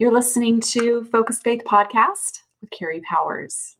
You're 0.00 0.12
listening 0.12 0.60
to 0.60 1.02
Focus 1.10 1.40
Faith 1.40 1.62
Podcast 1.66 2.42
with 2.60 2.70
Carrie 2.70 3.00
Powers. 3.00 3.74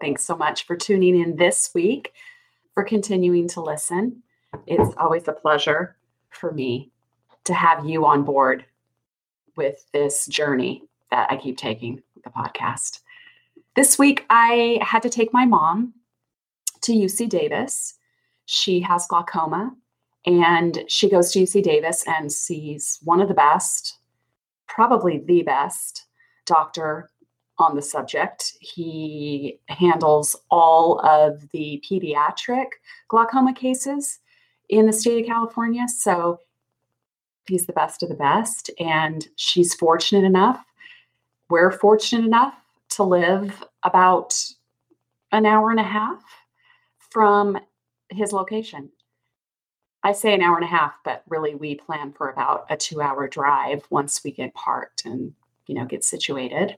Thanks 0.00 0.22
so 0.22 0.36
much 0.36 0.64
for 0.64 0.76
tuning 0.76 1.20
in 1.20 1.34
this 1.34 1.72
week, 1.74 2.12
for 2.72 2.84
continuing 2.84 3.48
to 3.48 3.60
listen. 3.60 4.22
It's 4.68 4.94
always 4.96 5.26
a 5.26 5.32
pleasure 5.32 5.96
for 6.30 6.52
me 6.52 6.92
to 7.46 7.52
have 7.52 7.84
you 7.84 8.06
on 8.06 8.22
board 8.22 8.64
with 9.56 9.84
this 9.92 10.26
journey 10.26 10.84
that 11.10 11.32
I 11.32 11.36
keep 11.36 11.58
taking 11.58 12.00
with 12.14 12.22
the 12.22 12.30
podcast. 12.30 13.00
This 13.74 13.98
week, 13.98 14.24
I 14.30 14.78
had 14.82 15.02
to 15.02 15.10
take 15.10 15.32
my 15.32 15.46
mom 15.46 15.94
to 16.82 16.92
UC 16.92 17.28
Davis. 17.28 17.98
She 18.44 18.78
has 18.82 19.08
glaucoma 19.08 19.74
and 20.24 20.84
she 20.86 21.10
goes 21.10 21.32
to 21.32 21.40
UC 21.40 21.64
Davis 21.64 22.04
and 22.06 22.30
sees 22.30 23.00
one 23.02 23.20
of 23.20 23.26
the 23.26 23.34
best, 23.34 23.95
probably 24.68 25.18
the 25.18 25.42
best 25.42 26.06
doctor 26.44 27.10
on 27.58 27.74
the 27.74 27.82
subject. 27.82 28.52
He 28.60 29.58
handles 29.68 30.36
all 30.50 31.00
of 31.00 31.48
the 31.52 31.82
pediatric 31.88 32.66
glaucoma 33.08 33.54
cases 33.54 34.18
in 34.68 34.86
the 34.86 34.92
state 34.92 35.22
of 35.22 35.26
California. 35.26 35.86
So 35.88 36.40
he's 37.46 37.66
the 37.66 37.72
best 37.72 38.02
of 38.02 38.08
the 38.08 38.14
best. 38.14 38.70
And 38.78 39.26
she's 39.36 39.74
fortunate 39.74 40.24
enough, 40.24 40.64
we're 41.48 41.70
fortunate 41.70 42.26
enough 42.26 42.54
to 42.90 43.02
live 43.02 43.64
about 43.84 44.34
an 45.32 45.46
hour 45.46 45.70
and 45.70 45.80
a 45.80 45.84
half 45.84 46.22
from 46.98 47.58
his 48.10 48.32
location. 48.32 48.90
I 50.06 50.12
say 50.12 50.32
an 50.32 50.40
hour 50.40 50.54
and 50.54 50.64
a 50.64 50.68
half, 50.68 50.92
but 51.04 51.24
really 51.28 51.56
we 51.56 51.74
plan 51.74 52.12
for 52.12 52.30
about 52.30 52.64
a 52.70 52.76
two 52.76 53.02
hour 53.02 53.26
drive 53.26 53.84
once 53.90 54.22
we 54.22 54.30
get 54.30 54.54
parked 54.54 55.04
and, 55.04 55.34
you 55.66 55.74
know, 55.74 55.84
get 55.84 56.04
situated. 56.04 56.76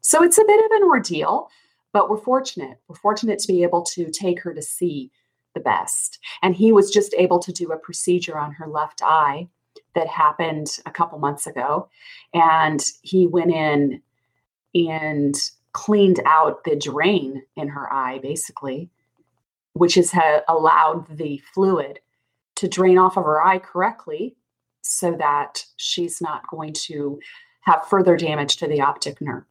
So 0.00 0.22
it's 0.22 0.38
a 0.38 0.44
bit 0.44 0.64
of 0.64 0.70
an 0.70 0.84
ordeal, 0.84 1.50
but 1.92 2.08
we're 2.08 2.18
fortunate. 2.18 2.78
We're 2.86 2.94
fortunate 2.94 3.40
to 3.40 3.48
be 3.48 3.64
able 3.64 3.82
to 3.94 4.12
take 4.12 4.40
her 4.42 4.54
to 4.54 4.62
see 4.62 5.10
the 5.54 5.60
best. 5.60 6.20
And 6.40 6.54
he 6.54 6.70
was 6.70 6.92
just 6.92 7.16
able 7.18 7.40
to 7.40 7.52
do 7.52 7.72
a 7.72 7.76
procedure 7.76 8.38
on 8.38 8.52
her 8.52 8.68
left 8.68 9.02
eye 9.02 9.48
that 9.96 10.06
happened 10.06 10.78
a 10.86 10.92
couple 10.92 11.18
months 11.18 11.48
ago. 11.48 11.88
And 12.32 12.80
he 13.02 13.26
went 13.26 13.50
in 13.50 14.00
and 14.76 15.34
cleaned 15.72 16.20
out 16.26 16.62
the 16.62 16.76
drain 16.76 17.42
in 17.56 17.66
her 17.70 17.92
eye, 17.92 18.20
basically, 18.20 18.88
which 19.72 19.96
has 19.96 20.14
allowed 20.46 21.08
the 21.16 21.42
fluid 21.52 21.98
to 22.58 22.68
drain 22.68 22.98
off 22.98 23.16
of 23.16 23.24
her 23.24 23.40
eye 23.40 23.58
correctly 23.58 24.34
so 24.82 25.14
that 25.16 25.64
she's 25.76 26.20
not 26.20 26.48
going 26.50 26.72
to 26.72 27.20
have 27.60 27.86
further 27.86 28.16
damage 28.16 28.56
to 28.56 28.66
the 28.66 28.80
optic 28.80 29.20
nerve. 29.20 29.44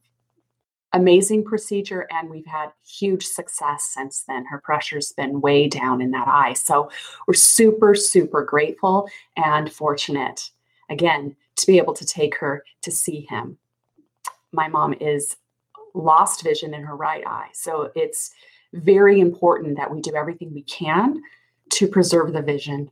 Amazing 0.92 1.44
procedure, 1.44 2.06
and 2.10 2.28
we've 2.28 2.46
had 2.46 2.70
huge 2.86 3.24
success 3.24 3.90
since 3.94 4.24
then. 4.28 4.44
Her 4.44 4.58
pressure's 4.58 5.12
been 5.12 5.40
way 5.40 5.68
down 5.68 6.02
in 6.02 6.10
that 6.10 6.28
eye. 6.28 6.52
So 6.52 6.90
we're 7.26 7.34
super, 7.34 7.94
super 7.94 8.44
grateful 8.44 9.08
and 9.36 9.72
fortunate, 9.72 10.50
again, 10.90 11.34
to 11.56 11.66
be 11.66 11.78
able 11.78 11.94
to 11.94 12.06
take 12.06 12.36
her 12.36 12.62
to 12.82 12.90
see 12.90 13.26
him. 13.30 13.56
My 14.52 14.68
mom 14.68 14.94
is 15.00 15.36
lost 15.94 16.42
vision 16.42 16.74
in 16.74 16.82
her 16.82 16.96
right 16.96 17.26
eye. 17.26 17.48
So 17.54 17.90
it's 17.94 18.32
very 18.74 19.20
important 19.20 19.76
that 19.76 19.90
we 19.90 20.02
do 20.02 20.14
everything 20.14 20.52
we 20.52 20.62
can 20.62 21.22
to 21.70 21.86
preserve 21.86 22.32
the 22.32 22.42
vision 22.42 22.90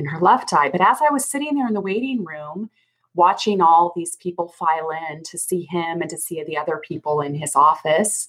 in 0.00 0.06
her 0.06 0.18
left 0.18 0.52
eye. 0.52 0.70
But 0.70 0.80
as 0.80 0.98
I 1.02 1.12
was 1.12 1.26
sitting 1.26 1.54
there 1.54 1.68
in 1.68 1.74
the 1.74 1.80
waiting 1.80 2.24
room, 2.24 2.70
watching 3.14 3.60
all 3.60 3.92
these 3.94 4.16
people 4.16 4.48
file 4.48 4.90
in 4.90 5.22
to 5.24 5.36
see 5.36 5.62
him 5.70 6.00
and 6.00 6.08
to 6.08 6.16
see 6.16 6.42
the 6.42 6.56
other 6.56 6.80
people 6.82 7.20
in 7.20 7.34
his 7.34 7.54
office, 7.54 8.28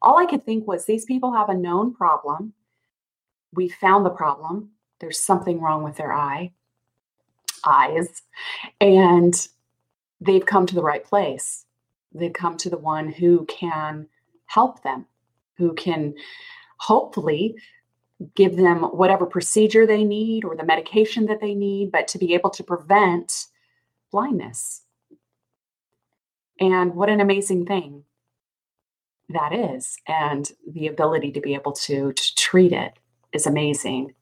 all 0.00 0.18
I 0.18 0.26
could 0.26 0.44
think 0.46 0.66
was 0.66 0.84
these 0.84 1.04
people 1.04 1.32
have 1.32 1.48
a 1.48 1.54
known 1.54 1.92
problem. 1.92 2.52
We 3.52 3.68
found 3.68 4.06
the 4.06 4.10
problem. 4.10 4.70
There's 5.00 5.18
something 5.18 5.60
wrong 5.60 5.82
with 5.82 5.96
their 5.96 6.12
eye, 6.12 6.52
eyes, 7.66 8.22
and 8.80 9.34
they've 10.20 10.46
come 10.46 10.66
to 10.66 10.74
the 10.74 10.82
right 10.82 11.04
place. 11.04 11.66
They've 12.14 12.32
come 12.32 12.56
to 12.58 12.70
the 12.70 12.78
one 12.78 13.10
who 13.10 13.44
can 13.46 14.06
help 14.46 14.82
them, 14.84 15.06
who 15.56 15.74
can 15.74 16.14
hopefully 16.78 17.56
give 18.34 18.56
them 18.56 18.82
whatever 18.82 19.26
procedure 19.26 19.86
they 19.86 20.04
need 20.04 20.44
or 20.44 20.56
the 20.56 20.64
medication 20.64 21.26
that 21.26 21.40
they 21.40 21.54
need, 21.54 21.90
but 21.90 22.08
to 22.08 22.18
be 22.18 22.34
able 22.34 22.50
to 22.50 22.64
prevent 22.64 23.46
blindness. 24.10 24.82
And 26.60 26.94
what 26.94 27.08
an 27.08 27.20
amazing 27.20 27.66
thing 27.66 28.04
that 29.30 29.52
is. 29.52 29.96
And 30.06 30.50
the 30.70 30.86
ability 30.86 31.32
to 31.32 31.40
be 31.40 31.54
able 31.54 31.72
to, 31.72 32.12
to 32.12 32.34
treat 32.36 32.72
it 32.72 32.92
is 33.32 33.46
amazing. 33.46 34.14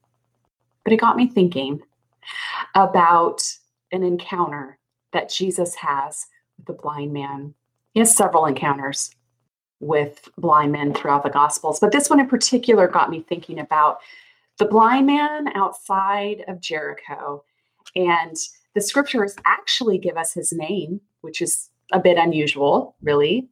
But 0.85 0.93
it 0.93 1.01
got 1.01 1.17
me 1.17 1.29
thinking 1.29 1.81
about 2.75 3.43
an 3.93 4.03
encounter 4.03 4.79
that 5.13 5.31
Jesus 5.31 5.75
has 5.75 6.27
with 6.57 6.67
the 6.67 6.73
blind 6.73 7.13
man. 7.13 7.55
He 7.93 8.01
has 8.01 8.17
several 8.17 8.47
encounters 8.47 9.11
with 9.81 10.29
blind 10.37 10.73
men 10.73 10.95
throughout 10.95 11.23
the 11.23 11.31
Gospels. 11.31 11.81
But 11.81 11.93
this 11.93 12.09
one 12.09 12.21
in 12.21 12.29
particular 12.29 12.87
got 12.87 13.11
me 13.11 13.25
thinking 13.29 13.59
about 13.59 13.99
the 14.59 14.67
blind 14.67 15.07
man 15.07 15.49
outside 15.57 16.45
of 16.47 16.61
Jericho. 16.61 17.43
And 17.97 18.37
the 18.75 18.81
scriptures 18.81 19.35
actually 19.47 19.99
give 19.99 20.17
us 20.17 20.33
his 20.35 20.53
name, 20.53 21.01
which 21.23 21.41
is 21.41 21.71
a 21.93 21.99
bit 21.99 22.19
unusual, 22.19 22.95
really. 23.03 23.49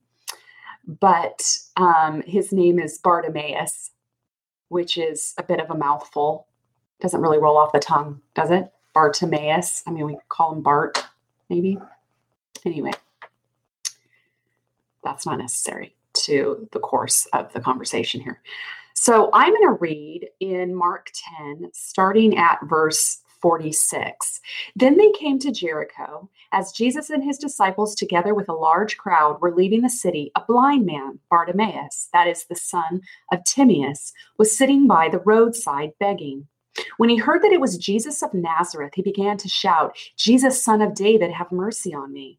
But 0.87 1.43
um, 1.77 2.23
his 2.23 2.53
name 2.53 2.79
is 2.79 2.99
Bartimaeus, 2.99 3.91
which 4.69 4.97
is 4.97 5.35
a 5.39 5.43
bit 5.43 5.61
of 5.61 5.71
a 5.71 5.77
mouthful. 5.77 6.47
Doesn't 7.01 7.21
really 7.21 7.39
roll 7.39 7.57
off 7.57 7.73
the 7.73 7.79
tongue, 7.79 8.21
does 8.35 8.51
it? 8.51 8.71
Bartimaeus. 8.95 9.83
I 9.87 9.91
mean, 9.91 10.07
we 10.07 10.19
call 10.29 10.53
him 10.53 10.63
Bart, 10.63 11.05
maybe. 11.49 11.79
Anyway, 12.65 12.93
that's 15.03 15.25
not 15.25 15.39
necessary 15.39 15.95
to 16.29 16.69
the 16.73 16.79
course 16.79 17.27
of 17.33 17.53
the 17.53 17.61
conversation 17.61 18.21
here. 18.21 18.41
So 18.95 19.31
I'm 19.33 19.53
going 19.55 19.69
to 19.69 19.79
read 19.81 20.29
in 20.41 20.75
Mark 20.75 21.11
10, 21.39 21.71
starting 21.73 22.37
at 22.37 22.59
verse 22.65 23.19
46. 23.41 24.41
Then 24.75 24.97
they 24.97 25.11
came 25.13 25.39
to 25.39 25.53
Jericho. 25.53 26.29
As 26.53 26.73
Jesus 26.73 27.11
and 27.11 27.23
his 27.23 27.39
disciples, 27.39 27.95
together 27.95 28.35
with 28.35 28.49
a 28.49 28.55
large 28.55 28.97
crowd, 28.97 29.41
were 29.41 29.55
leaving 29.55 29.83
the 29.83 29.91
city, 29.91 30.33
a 30.35 30.43
blind 30.47 30.85
man, 30.85 31.21
Bartimaeus, 31.31 32.09
that 32.13 32.27
is 32.27 32.45
the 32.45 32.57
son 32.57 33.01
of 33.33 33.45
Timaeus, 33.45 34.13
was 34.39 34.57
sitting 34.57 34.87
by 34.87 35.09
the 35.09 35.21
roadside 35.21 35.93
begging. 36.01 36.49
When 36.97 37.09
he 37.09 37.17
heard 37.17 37.43
that 37.43 37.53
it 37.53 37.61
was 37.61 37.79
Jesus 37.79 38.23
of 38.23 38.35
Nazareth, 38.35 38.93
he 38.95 39.03
began 39.03 39.37
to 39.39 39.49
shout, 39.49 39.97
Jesus, 40.17 40.63
son 40.63 40.83
of 40.83 40.95
David, 40.95 41.31
have 41.31 41.53
mercy 41.53 41.95
on 41.95 42.13
me. 42.13 42.39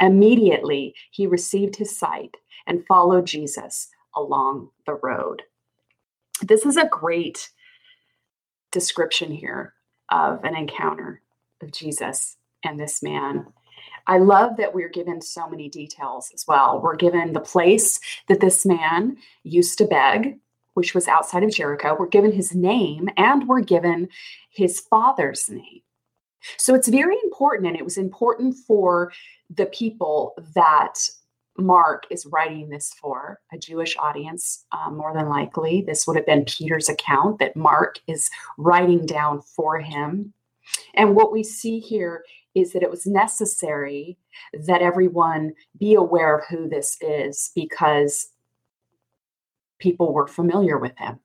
Immediately, 0.00 0.94
he 1.10 1.26
received 1.26 1.76
his 1.76 1.96
sight 1.96 2.36
and 2.66 2.86
followed 2.86 3.26
Jesus 3.26 3.88
along 4.16 4.70
the 4.86 4.94
road. 4.94 5.42
This 6.42 6.66
is 6.66 6.76
a 6.76 6.88
great 6.88 7.50
description 8.70 9.30
here 9.30 9.74
of 10.10 10.42
an 10.44 10.56
encounter 10.56 11.22
of 11.62 11.72
Jesus 11.72 12.36
and 12.64 12.78
this 12.78 13.02
man. 13.02 13.46
I 14.06 14.18
love 14.18 14.56
that 14.56 14.74
we're 14.74 14.88
given 14.88 15.20
so 15.20 15.48
many 15.48 15.68
details 15.68 16.30
as 16.34 16.44
well. 16.48 16.80
We're 16.80 16.96
given 16.96 17.32
the 17.32 17.40
place 17.40 18.00
that 18.28 18.40
this 18.40 18.66
man 18.66 19.16
used 19.44 19.78
to 19.78 19.84
beg, 19.84 20.38
which 20.74 20.94
was 20.94 21.06
outside 21.06 21.44
of 21.44 21.50
Jericho. 21.50 21.96
We're 21.98 22.06
given 22.06 22.32
his 22.32 22.54
name 22.54 23.08
and 23.16 23.46
we're 23.46 23.60
given 23.60 24.08
his 24.50 24.80
father's 24.80 25.48
name. 25.48 25.82
So 26.56 26.74
it's 26.74 26.88
very 26.88 27.16
important, 27.24 27.68
and 27.68 27.76
it 27.76 27.84
was 27.84 27.98
important 27.98 28.56
for 28.66 29.12
the 29.50 29.66
people 29.66 30.34
that 30.54 30.98
Mark 31.58 32.04
is 32.10 32.26
writing 32.26 32.68
this 32.68 32.94
for, 33.00 33.38
a 33.52 33.58
Jewish 33.58 33.96
audience, 33.98 34.64
uh, 34.72 34.90
more 34.90 35.12
than 35.14 35.28
likely. 35.28 35.82
This 35.86 36.06
would 36.06 36.16
have 36.16 36.26
been 36.26 36.44
Peter's 36.44 36.88
account 36.88 37.38
that 37.38 37.56
Mark 37.56 37.98
is 38.06 38.30
writing 38.56 39.04
down 39.04 39.42
for 39.42 39.78
him. 39.78 40.32
And 40.94 41.14
what 41.14 41.32
we 41.32 41.44
see 41.44 41.78
here 41.78 42.24
is 42.54 42.72
that 42.72 42.82
it 42.82 42.90
was 42.90 43.06
necessary 43.06 44.18
that 44.52 44.82
everyone 44.82 45.52
be 45.78 45.94
aware 45.94 46.36
of 46.38 46.46
who 46.46 46.68
this 46.68 46.96
is 47.00 47.50
because 47.54 48.28
people 49.78 50.12
were 50.12 50.28
familiar 50.28 50.78
with 50.78 50.96
him. 50.96 51.18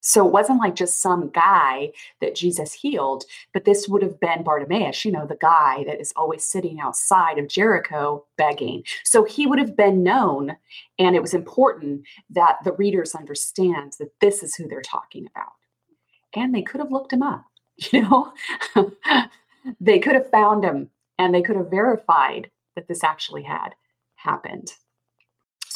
So 0.00 0.26
it 0.26 0.32
wasn't 0.32 0.60
like 0.60 0.74
just 0.74 1.02
some 1.02 1.30
guy 1.30 1.92
that 2.20 2.34
Jesus 2.34 2.72
healed, 2.72 3.24
but 3.52 3.64
this 3.64 3.88
would 3.88 4.02
have 4.02 4.20
been 4.20 4.42
Bartimaeus, 4.42 5.04
you 5.04 5.12
know, 5.12 5.26
the 5.26 5.36
guy 5.36 5.84
that 5.84 6.00
is 6.00 6.12
always 6.16 6.44
sitting 6.44 6.80
outside 6.80 7.38
of 7.38 7.48
Jericho 7.48 8.24
begging. 8.36 8.84
So 9.04 9.24
he 9.24 9.46
would 9.46 9.58
have 9.58 9.76
been 9.76 10.02
known, 10.02 10.56
and 10.98 11.16
it 11.16 11.22
was 11.22 11.34
important 11.34 12.02
that 12.30 12.58
the 12.64 12.72
readers 12.72 13.14
understand 13.14 13.94
that 13.98 14.12
this 14.20 14.42
is 14.42 14.54
who 14.54 14.68
they're 14.68 14.82
talking 14.82 15.26
about. 15.26 15.52
And 16.34 16.54
they 16.54 16.62
could 16.62 16.80
have 16.80 16.92
looked 16.92 17.12
him 17.12 17.22
up, 17.22 17.44
you 17.92 18.02
know, 18.02 18.32
they 19.80 19.98
could 19.98 20.14
have 20.14 20.30
found 20.30 20.64
him 20.64 20.90
and 21.18 21.34
they 21.34 21.42
could 21.42 21.56
have 21.56 21.70
verified 21.70 22.50
that 22.76 22.86
this 22.86 23.02
actually 23.02 23.42
had 23.42 23.74
happened. 24.14 24.72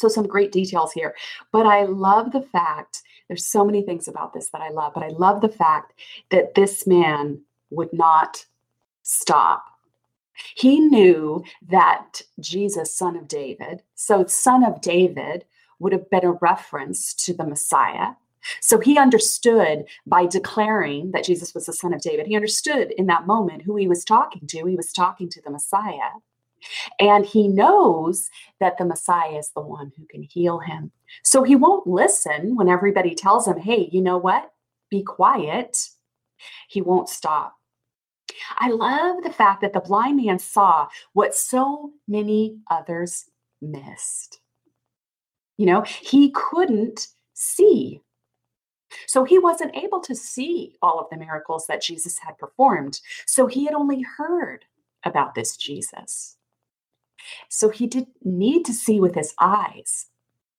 So, 0.03 0.09
some 0.09 0.27
great 0.27 0.51
details 0.51 0.91
here. 0.91 1.15
But 1.53 1.65
I 1.65 1.85
love 1.85 2.33
the 2.33 2.41
fact 2.41 3.03
there's 3.29 3.45
so 3.45 3.63
many 3.63 3.81
things 3.81 4.09
about 4.09 4.33
this 4.33 4.49
that 4.49 4.61
I 4.61 4.67
love, 4.67 4.93
but 4.93 5.01
I 5.01 5.07
love 5.07 5.39
the 5.39 5.47
fact 5.47 5.93
that 6.29 6.55
this 6.55 6.85
man 6.85 7.39
would 7.69 7.93
not 7.93 8.45
stop. 9.03 9.63
He 10.55 10.81
knew 10.81 11.45
that 11.69 12.21
Jesus, 12.41 12.93
son 12.93 13.15
of 13.15 13.29
David, 13.29 13.81
so 13.95 14.25
son 14.25 14.65
of 14.65 14.81
David 14.81 15.45
would 15.79 15.93
have 15.93 16.09
been 16.09 16.25
a 16.25 16.33
reference 16.33 17.13
to 17.13 17.33
the 17.33 17.45
Messiah. 17.45 18.09
So 18.59 18.79
he 18.79 18.97
understood 18.97 19.85
by 20.05 20.25
declaring 20.25 21.11
that 21.11 21.23
Jesus 21.23 21.53
was 21.53 21.67
the 21.67 21.71
son 21.71 21.93
of 21.93 22.01
David, 22.01 22.27
he 22.27 22.35
understood 22.35 22.91
in 22.97 23.05
that 23.05 23.25
moment 23.25 23.61
who 23.61 23.77
he 23.77 23.87
was 23.87 24.03
talking 24.03 24.47
to. 24.47 24.65
He 24.65 24.75
was 24.75 24.91
talking 24.91 25.29
to 25.29 25.41
the 25.41 25.49
Messiah. 25.49 26.11
And 26.99 27.25
he 27.25 27.47
knows 27.47 28.29
that 28.59 28.77
the 28.77 28.85
Messiah 28.85 29.37
is 29.37 29.51
the 29.51 29.61
one 29.61 29.91
who 29.97 30.05
can 30.05 30.23
heal 30.23 30.59
him. 30.59 30.91
So 31.23 31.43
he 31.43 31.55
won't 31.55 31.87
listen 31.87 32.55
when 32.55 32.69
everybody 32.69 33.15
tells 33.15 33.47
him, 33.47 33.57
hey, 33.57 33.89
you 33.91 34.01
know 34.01 34.17
what? 34.17 34.51
Be 34.89 35.03
quiet. 35.03 35.89
He 36.67 36.81
won't 36.81 37.09
stop. 37.09 37.55
I 38.57 38.69
love 38.69 39.23
the 39.23 39.31
fact 39.31 39.61
that 39.61 39.73
the 39.73 39.79
blind 39.79 40.17
man 40.17 40.39
saw 40.39 40.87
what 41.13 41.35
so 41.35 41.91
many 42.07 42.57
others 42.69 43.25
missed. 43.61 44.39
You 45.57 45.67
know, 45.67 45.81
he 45.81 46.31
couldn't 46.31 47.07
see. 47.33 48.01
So 49.07 49.23
he 49.23 49.39
wasn't 49.39 49.75
able 49.75 49.99
to 50.01 50.15
see 50.15 50.75
all 50.81 50.99
of 50.99 51.09
the 51.09 51.17
miracles 51.17 51.65
that 51.67 51.81
Jesus 51.81 52.17
had 52.19 52.37
performed. 52.37 52.99
So 53.25 53.47
he 53.47 53.65
had 53.65 53.73
only 53.73 54.01
heard 54.17 54.65
about 55.03 55.35
this 55.35 55.57
Jesus. 55.57 56.37
So 57.49 57.69
he 57.69 57.87
didn't 57.87 58.15
need 58.23 58.65
to 58.65 58.73
see 58.73 58.99
with 58.99 59.15
his 59.15 59.33
eyes 59.39 60.07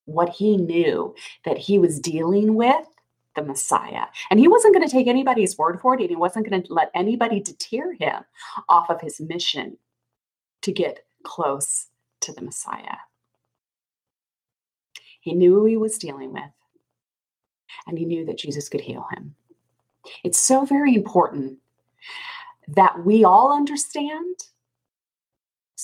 what 0.06 0.28
he 0.30 0.56
knew 0.56 1.14
that 1.44 1.58
he 1.58 1.78
was 1.78 2.00
dealing 2.00 2.54
with 2.54 2.86
the 3.34 3.42
Messiah. 3.42 4.06
And 4.30 4.38
he 4.38 4.48
wasn't 4.48 4.74
going 4.74 4.86
to 4.86 4.92
take 4.92 5.06
anybody's 5.06 5.58
word 5.58 5.80
for 5.80 5.94
it, 5.94 6.00
and 6.00 6.10
he 6.10 6.16
wasn't 6.16 6.48
going 6.48 6.62
to 6.62 6.72
let 6.72 6.90
anybody 6.94 7.40
deter 7.40 7.92
him 7.98 8.22
off 8.68 8.90
of 8.90 9.00
his 9.00 9.20
mission 9.20 9.76
to 10.62 10.72
get 10.72 11.04
close 11.24 11.86
to 12.20 12.32
the 12.32 12.42
Messiah. 12.42 12.98
He 15.20 15.34
knew 15.34 15.54
who 15.54 15.64
he 15.64 15.76
was 15.76 15.98
dealing 15.98 16.32
with, 16.32 16.42
and 17.86 17.98
he 17.98 18.04
knew 18.04 18.24
that 18.26 18.38
Jesus 18.38 18.68
could 18.68 18.82
heal 18.82 19.06
him. 19.14 19.34
It's 20.22 20.38
so 20.38 20.64
very 20.64 20.94
important 20.94 21.58
that 22.68 23.04
we 23.04 23.24
all 23.24 23.52
understand 23.52 24.36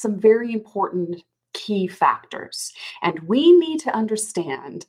some 0.00 0.18
very 0.18 0.52
important 0.52 1.22
key 1.52 1.86
factors. 1.86 2.72
And 3.02 3.20
we 3.20 3.52
need 3.52 3.80
to 3.80 3.94
understand 3.94 4.86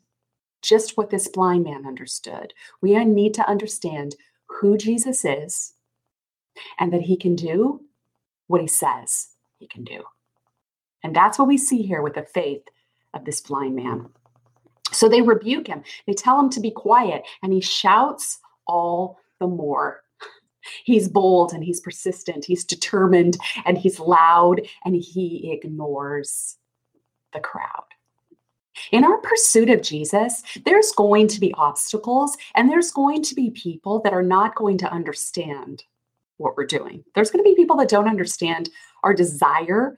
just 0.62 0.96
what 0.96 1.10
this 1.10 1.28
blind 1.28 1.64
man 1.64 1.86
understood. 1.86 2.54
We 2.82 3.04
need 3.04 3.34
to 3.36 3.50
understand 3.50 4.16
who 4.48 4.78
Jesus 4.78 5.26
is 5.26 5.74
and 6.80 6.94
that 6.94 7.02
he 7.02 7.18
can 7.18 7.36
do 7.36 7.82
what 8.48 8.62
he 8.62 8.68
says 8.68 9.30
he 9.58 9.68
can 9.68 9.84
do. 9.84 10.04
And 11.04 11.16
that's 11.16 11.40
what 11.40 11.48
we 11.48 11.58
see 11.58 11.82
here 11.82 12.02
with 12.02 12.14
the 12.14 12.24
faith 12.24 12.64
of 13.14 13.26
this 13.26 13.42
blind 13.42 13.76
man. 13.76 14.10
So 14.92 15.08
they 15.08 15.22
rebuke 15.22 15.68
him, 15.68 15.84
they 16.06 16.14
tell 16.14 16.40
him 16.40 16.50
to 16.52 16.60
be 16.60 16.72
quiet, 16.72 17.24
and 17.42 17.54
he 17.54 17.62
shouts 17.62 18.40
all 18.68 19.20
the 19.40 19.48
more. 19.48 20.04
He's 20.84 21.08
bold 21.08 21.54
and 21.54 21.64
he's 21.64 21.80
persistent, 21.80 22.46
he's 22.46 22.66
determined 22.66 23.38
and 23.66 23.78
he's 23.78 24.00
loud 24.00 24.62
and 24.86 24.96
he 24.96 25.52
ignores 25.52 26.58
the 27.34 27.40
crowd. 27.40 27.86
In 28.92 29.04
our 29.04 29.18
pursuit 29.18 29.70
of 29.70 29.82
Jesus, 29.82 30.44
there's 30.66 30.92
going 30.92 31.28
to 31.28 31.40
be 31.40 31.54
obstacles 31.54 32.38
and 32.56 32.70
there's 32.70 32.92
going 32.92 33.22
to 33.24 33.36
be 33.36 33.52
people 33.52 34.02
that 34.02 34.14
are 34.14 34.24
not 34.24 34.56
going 34.56 34.78
to 34.80 34.92
understand 34.92 35.84
what 36.38 36.58
we're 36.58 36.66
doing. 36.66 37.04
There's 37.14 37.32
going 37.32 37.44
to 37.44 37.50
be 37.50 37.56
people 37.56 37.78
that 37.78 37.90
don't 37.90 38.08
understand 38.10 38.70
our 39.04 39.14
desire 39.14 39.98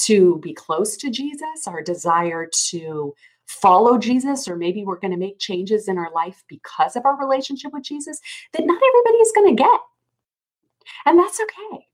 to 0.00 0.38
be 0.42 0.52
close 0.52 0.96
to 0.98 1.10
Jesus, 1.10 1.66
our 1.66 1.82
desire 1.82 2.48
to 2.68 3.14
follow 3.48 3.98
Jesus, 3.98 4.46
or 4.46 4.56
maybe 4.56 4.84
we're 4.84 4.98
going 4.98 5.10
to 5.10 5.16
make 5.16 5.38
changes 5.38 5.88
in 5.88 5.98
our 5.98 6.12
life 6.12 6.44
because 6.48 6.96
of 6.96 7.04
our 7.04 7.18
relationship 7.18 7.72
with 7.72 7.82
Jesus 7.82 8.20
that 8.52 8.66
not 8.66 8.76
everybody 8.76 9.22
is 9.22 9.32
going 9.34 9.56
to 9.56 9.62
get. 9.62 9.80
And 11.06 11.18
that's 11.18 11.40
okay 11.40 11.86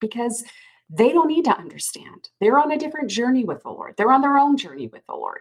because 0.00 0.44
they 0.90 1.10
don't 1.10 1.28
need 1.28 1.44
to 1.44 1.56
understand. 1.56 2.30
They're 2.40 2.58
on 2.58 2.72
a 2.72 2.78
different 2.78 3.10
journey 3.10 3.44
with 3.44 3.62
the 3.62 3.70
Lord, 3.70 3.94
they're 3.96 4.12
on 4.12 4.22
their 4.22 4.38
own 4.38 4.56
journey 4.56 4.88
with 4.88 5.02
the 5.06 5.14
Lord. 5.14 5.40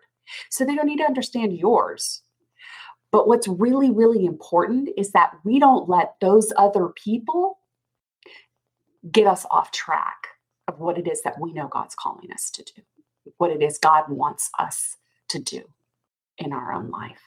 So 0.49 0.65
they 0.65 0.75
don't 0.75 0.87
need 0.87 0.97
to 0.97 1.05
understand 1.05 1.57
yours. 1.57 2.21
But 3.11 3.29
what's 3.29 3.47
really, 3.47 3.89
really 3.89 4.25
important 4.25 4.89
is 4.97 5.11
that 5.13 5.31
we 5.45 5.59
don't 5.59 5.87
let 5.87 6.15
those 6.19 6.51
other 6.57 6.89
people 6.89 7.59
get 9.09 9.25
us 9.25 9.45
off 9.49 9.71
track 9.71 10.27
of 10.67 10.79
what 10.79 10.97
it 10.97 11.07
is 11.07 11.21
that 11.21 11.39
we 11.39 11.53
know 11.53 11.69
God's 11.69 11.95
calling 11.95 12.29
us 12.33 12.49
to 12.51 12.63
do, 12.63 12.81
what 13.37 13.51
it 13.51 13.61
is 13.61 13.77
God 13.77 14.09
wants 14.09 14.49
us 14.59 14.97
to 15.29 15.39
do 15.39 15.63
in 16.37 16.53
our 16.53 16.73
own 16.73 16.89
life. 16.89 17.21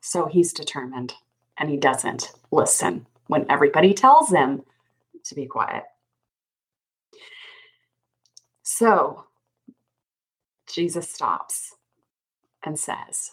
So 0.00 0.26
he's 0.26 0.52
determined 0.52 1.14
and 1.58 1.68
he 1.68 1.76
doesn't 1.76 2.32
listen 2.50 3.06
when 3.26 3.46
everybody 3.50 3.92
tells 3.92 4.30
him 4.30 4.62
to 5.24 5.34
be 5.34 5.46
quiet. 5.46 5.84
So 8.62 9.24
Jesus 10.72 11.10
stops 11.10 11.74
and 12.64 12.78
says, 12.78 13.30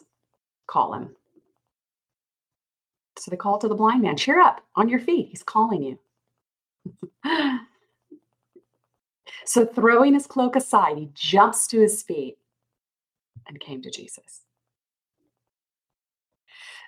Call 0.68 0.94
him. 0.94 1.15
So 3.18 3.32
they 3.32 3.38
call 3.38 3.58
to 3.60 3.68
the 3.68 3.75
blind 3.75 4.01
man, 4.01 4.18
Cheer 4.18 4.39
up 4.39 4.62
on 4.75 4.89
your 4.89 5.00
feet. 5.00 5.30
He's 5.30 5.44
calling 5.44 5.82
you. 5.84 6.00
So, 9.44 9.65
throwing 9.65 10.13
his 10.13 10.27
cloak 10.27 10.56
aside, 10.56 10.98
he 10.98 11.10
jumps 11.13 11.68
to 11.68 11.80
his 11.80 12.01
feet 12.04 12.38
and 13.48 13.60
came 13.60 13.82
to 13.82 13.92
Jesus. 13.92 14.42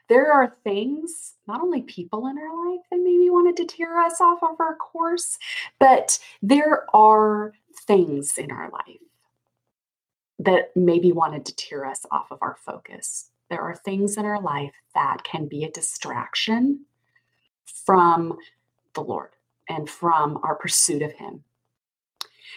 There 0.09 0.31
are 0.31 0.55
things, 0.63 1.33
not 1.47 1.61
only 1.61 1.81
people 1.81 2.27
in 2.27 2.37
our 2.37 2.71
life 2.71 2.85
that 2.89 2.99
maybe 3.03 3.29
want 3.29 3.55
to 3.55 3.63
deter 3.63 3.99
us 3.99 4.21
off 4.21 4.39
of 4.41 4.59
our 4.59 4.75
course, 4.75 5.37
but 5.79 6.19
there 6.41 6.85
are 6.95 7.53
things 7.85 8.37
in 8.37 8.51
our 8.51 8.69
life 8.69 9.01
that 10.39 10.71
maybe 10.75 11.11
want 11.11 11.33
to 11.33 11.51
deter 11.51 11.85
us 11.85 12.05
off 12.11 12.31
of 12.31 12.39
our 12.41 12.55
focus. 12.65 13.31
There 13.49 13.61
are 13.61 13.75
things 13.75 14.17
in 14.17 14.25
our 14.25 14.41
life 14.41 14.73
that 14.93 15.23
can 15.23 15.47
be 15.47 15.63
a 15.63 15.71
distraction 15.71 16.85
from 17.85 18.37
the 18.93 19.01
Lord 19.01 19.31
and 19.67 19.89
from 19.89 20.39
our 20.43 20.55
pursuit 20.55 21.01
of 21.01 21.13
Him. 21.13 21.43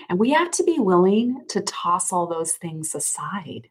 And 0.09 0.19
we 0.19 0.31
have 0.31 0.51
to 0.53 0.65
be 0.65 0.79
willing 0.79 1.45
to 1.49 1.61
toss 1.63 2.13
all 2.13 2.27
those 2.27 2.53
things 2.53 2.95
aside 2.95 3.69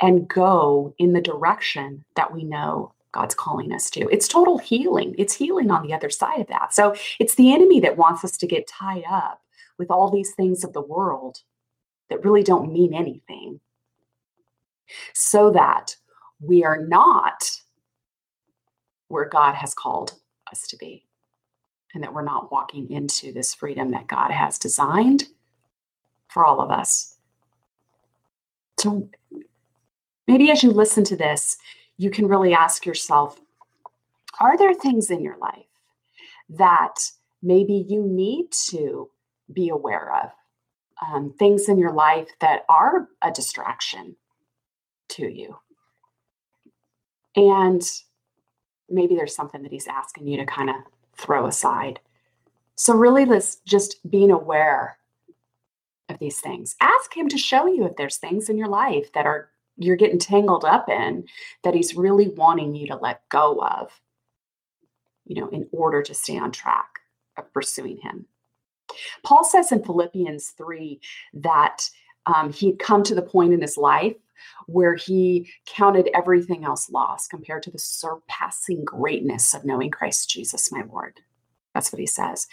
and 0.00 0.28
go 0.28 0.94
in 0.98 1.12
the 1.12 1.20
direction 1.20 2.04
that 2.16 2.32
we 2.32 2.44
know 2.44 2.92
God's 3.12 3.34
calling 3.34 3.72
us 3.72 3.90
to. 3.90 4.08
It's 4.10 4.26
total 4.26 4.58
healing. 4.58 5.14
It's 5.18 5.34
healing 5.34 5.70
on 5.70 5.86
the 5.86 5.94
other 5.94 6.10
side 6.10 6.40
of 6.40 6.46
that. 6.48 6.74
So 6.74 6.94
it's 7.18 7.34
the 7.34 7.52
enemy 7.52 7.78
that 7.80 7.98
wants 7.98 8.24
us 8.24 8.36
to 8.38 8.46
get 8.46 8.66
tied 8.66 9.04
up 9.08 9.42
with 9.78 9.90
all 9.90 10.10
these 10.10 10.32
things 10.34 10.64
of 10.64 10.72
the 10.72 10.80
world 10.80 11.38
that 12.08 12.24
really 12.24 12.42
don't 12.42 12.72
mean 12.72 12.94
anything 12.94 13.60
so 15.14 15.50
that 15.50 15.96
we 16.40 16.64
are 16.64 16.78
not 16.78 17.50
where 19.08 19.28
God 19.28 19.54
has 19.54 19.74
called 19.74 20.14
us 20.50 20.66
to 20.68 20.76
be 20.76 21.04
and 21.94 22.02
that 22.02 22.14
we're 22.14 22.22
not 22.22 22.50
walking 22.50 22.90
into 22.90 23.32
this 23.32 23.54
freedom 23.54 23.90
that 23.90 24.06
God 24.06 24.30
has 24.30 24.58
designed 24.58 25.24
for 26.28 26.46
all 26.46 26.60
of 26.60 26.70
us. 26.70 27.16
So 28.78 29.08
maybe 30.26 30.50
as 30.50 30.62
you 30.62 30.70
listen 30.70 31.04
to 31.04 31.16
this, 31.16 31.58
you 31.98 32.10
can 32.10 32.26
really 32.26 32.54
ask 32.54 32.86
yourself 32.86 33.40
Are 34.40 34.56
there 34.56 34.74
things 34.74 35.10
in 35.10 35.22
your 35.22 35.36
life 35.38 35.66
that 36.48 37.10
maybe 37.42 37.84
you 37.88 38.02
need 38.02 38.50
to 38.70 39.10
be 39.52 39.68
aware 39.68 40.14
of? 40.24 40.30
Um, 41.06 41.34
things 41.38 41.68
in 41.68 41.78
your 41.78 41.92
life 41.92 42.28
that 42.40 42.64
are 42.68 43.08
a 43.22 43.30
distraction 43.30 44.16
to 45.10 45.26
you. 45.26 45.56
And 47.34 47.82
maybe 48.88 49.16
there's 49.16 49.34
something 49.34 49.62
that 49.62 49.72
he's 49.72 49.88
asking 49.88 50.28
you 50.28 50.36
to 50.38 50.46
kind 50.46 50.70
of 50.70 50.76
throw 51.16 51.46
aside. 51.46 52.00
So, 52.74 52.94
really, 52.94 53.24
this 53.24 53.56
just 53.64 53.98
being 54.08 54.30
aware 54.30 54.98
of 56.08 56.18
these 56.18 56.40
things. 56.40 56.76
Ask 56.80 57.16
him 57.16 57.28
to 57.28 57.38
show 57.38 57.66
you 57.66 57.84
if 57.86 57.96
there's 57.96 58.16
things 58.16 58.48
in 58.48 58.58
your 58.58 58.68
life 58.68 59.12
that 59.12 59.26
are 59.26 59.48
you're 59.76 59.96
getting 59.96 60.18
tangled 60.18 60.64
up 60.64 60.88
in 60.88 61.24
that 61.64 61.74
he's 61.74 61.94
really 61.94 62.28
wanting 62.28 62.74
you 62.74 62.86
to 62.88 62.96
let 62.96 63.26
go 63.30 63.60
of, 63.62 63.90
you 65.24 65.40
know, 65.40 65.48
in 65.48 65.66
order 65.72 66.02
to 66.02 66.14
stay 66.14 66.38
on 66.38 66.52
track 66.52 67.00
of 67.36 67.52
pursuing 67.52 67.96
him. 67.98 68.26
Paul 69.24 69.44
says 69.44 69.72
in 69.72 69.82
Philippians 69.82 70.50
3 70.50 71.00
that 71.34 71.88
um, 72.26 72.52
he 72.52 72.68
had 72.68 72.78
come 72.78 73.02
to 73.04 73.14
the 73.14 73.22
point 73.22 73.54
in 73.54 73.60
his 73.60 73.76
life 73.76 74.16
where 74.66 74.94
he 74.94 75.50
counted 75.66 76.10
everything 76.14 76.64
else 76.64 76.90
lost 76.90 77.30
compared 77.30 77.62
to 77.64 77.70
the 77.70 77.78
surpassing 77.78 78.84
greatness 78.84 79.54
of 79.54 79.64
knowing 79.64 79.90
Christ 79.90 80.30
Jesus, 80.30 80.72
my 80.72 80.82
Lord. 80.90 81.20
That's 81.74 81.92
what 81.92 82.00
he 82.00 82.06
says. 82.06 82.46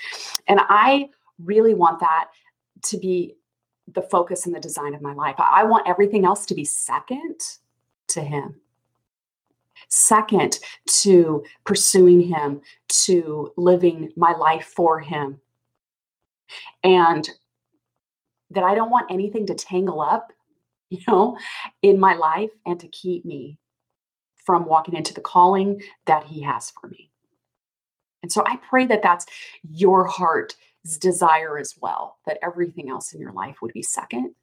And 0.47 0.59
I 0.63 1.09
really 1.43 1.73
want 1.73 1.99
that 1.99 2.29
to 2.83 2.97
be 2.97 3.35
the 3.93 4.01
focus 4.01 4.45
and 4.45 4.55
the 4.55 4.59
design 4.59 4.93
of 4.93 5.01
my 5.01 5.13
life. 5.13 5.35
I 5.37 5.63
want 5.63 5.87
everything 5.87 6.25
else 6.25 6.45
to 6.47 6.55
be 6.55 6.65
second 6.65 7.39
to 8.09 8.21
him. 8.21 8.55
Second 9.87 10.59
to 10.87 11.43
pursuing 11.63 12.21
him, 12.21 12.61
to 12.89 13.51
living 13.57 14.11
my 14.15 14.33
life 14.33 14.71
for 14.75 14.99
him. 14.99 15.39
And 16.83 17.29
that 18.51 18.63
I 18.63 18.75
don't 18.75 18.91
want 18.91 19.11
anything 19.11 19.45
to 19.47 19.55
tangle 19.55 20.01
up, 20.01 20.33
you 20.99 20.99
know, 21.07 21.37
in 21.81 21.99
my 21.99 22.15
life 22.15 22.51
and 22.65 22.79
to 22.79 22.87
keep 22.87 23.25
me 23.25 23.57
from 24.45 24.65
walking 24.65 24.95
into 24.95 25.13
the 25.13 25.21
calling 25.21 25.81
that 26.05 26.23
he 26.23 26.41
has 26.41 26.71
for 26.71 26.87
me. 26.87 27.09
And 28.21 28.31
so 28.31 28.43
I 28.45 28.57
pray 28.57 28.85
that 28.87 29.01
that's 29.01 29.25
your 29.69 30.05
heart's 30.05 30.55
desire 30.99 31.57
as 31.57 31.75
well, 31.79 32.17
that 32.25 32.39
everything 32.41 32.89
else 32.89 33.13
in 33.13 33.19
your 33.19 33.31
life 33.31 33.61
would 33.61 33.73
be 33.73 33.83
second 33.83 34.33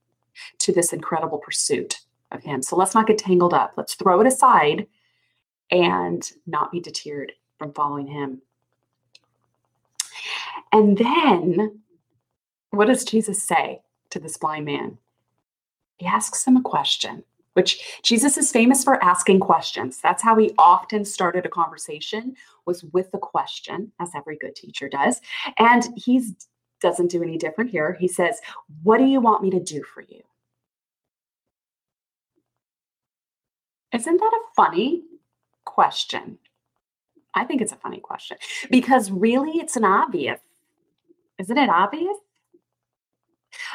to 0.59 0.73
this 0.73 0.93
incredible 0.93 1.39
pursuit 1.39 2.01
of 2.31 2.43
Him. 2.43 2.63
So 2.63 2.77
let's 2.77 2.95
not 2.95 3.07
get 3.07 3.19
tangled 3.19 3.55
up. 3.55 3.75
Let's 3.77 3.95
throw 3.95 4.21
it 4.21 4.27
aside 4.27 4.87
and 5.71 6.31
not 6.47 6.73
be 6.73 6.81
deterred 6.81 7.33
from 7.59 7.73
following 7.73 8.07
Him. 8.07 8.43
And 10.73 10.99
then, 10.99 11.81
what 12.71 12.87
does 12.87 13.05
Jesus 13.05 13.43
say 13.43 13.83
to 14.11 14.19
this 14.19 14.37
blind 14.37 14.67
man? 14.67 14.99
He 15.97 16.07
asks 16.07 16.47
him 16.47 16.57
a 16.57 16.63
question 16.63 17.25
which 17.57 18.01
Jesus 18.03 18.37
is 18.37 18.53
famous 18.53 18.85
for 18.85 19.03
asking 19.03 19.41
questions. 19.41 19.99
That's 20.03 20.23
how 20.23 20.37
he 20.37 20.53
often 20.59 21.07
started 21.07 21.47
a 21.47 21.49
conversation 21.49 22.37
was 22.67 22.85
with 22.93 23.09
a 23.15 23.19
question, 23.19 23.93
as 23.99 24.11
every 24.15 24.37
good 24.37 24.55
teacher 24.55 24.91
does. 24.91 25.23
And 25.59 25.89
he 25.97 26.23
doesn't 26.83 27.11
do 27.11 27.23
any 27.23 27.39
different 27.39 27.71
here. 27.71 27.97
He 27.99 28.09
says, 28.09 28.43
"What 28.83 28.99
do 28.99 29.05
you 29.05 29.23
want 29.23 29.43
me 29.43 29.49
to 29.51 29.59
do 29.59 29.83
for 29.83 30.03
you?" 30.03 30.21
Isn't 33.91 34.19
that 34.19 34.33
a 34.35 34.55
funny 34.55 35.05
question? 35.65 36.39
I 37.35 37.45
think 37.45 37.63
it's 37.63 37.73
a 37.73 37.77
funny 37.77 38.01
question 38.01 38.37
because 38.71 39.11
really 39.11 39.53
it's 39.53 39.77
an 39.77 39.85
obvious. 39.85 40.41
Isn't 41.39 41.57
it 41.57 41.71
obvious? 41.71 42.19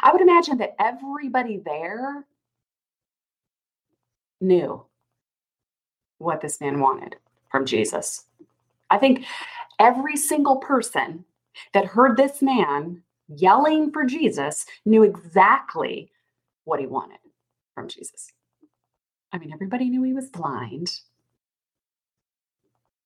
I 0.01 0.11
would 0.11 0.21
imagine 0.21 0.57
that 0.57 0.75
everybody 0.79 1.57
there 1.57 2.25
knew 4.39 4.85
what 6.17 6.41
this 6.41 6.59
man 6.61 6.79
wanted 6.79 7.15
from 7.49 7.65
Jesus. 7.65 8.25
I 8.89 8.97
think 8.97 9.25
every 9.79 10.17
single 10.17 10.57
person 10.57 11.25
that 11.73 11.85
heard 11.85 12.17
this 12.17 12.41
man 12.41 13.03
yelling 13.27 13.91
for 13.91 14.03
Jesus 14.05 14.65
knew 14.85 15.03
exactly 15.03 16.11
what 16.65 16.79
he 16.79 16.85
wanted 16.85 17.19
from 17.73 17.87
Jesus. 17.87 18.31
I 19.31 19.37
mean, 19.37 19.53
everybody 19.53 19.89
knew 19.89 20.03
he 20.03 20.13
was 20.13 20.29
blind. 20.29 20.91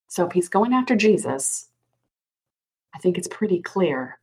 So 0.08 0.26
if 0.26 0.32
he's 0.32 0.48
going 0.48 0.72
after 0.72 0.96
Jesus, 0.96 1.68
I 2.94 2.98
think 2.98 3.18
it's 3.18 3.28
pretty 3.28 3.60
clear 3.60 4.18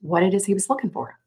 what 0.00 0.22
it 0.22 0.34
is 0.34 0.46
he 0.46 0.54
was 0.54 0.68
looking 0.68 0.90
for. 0.90 1.18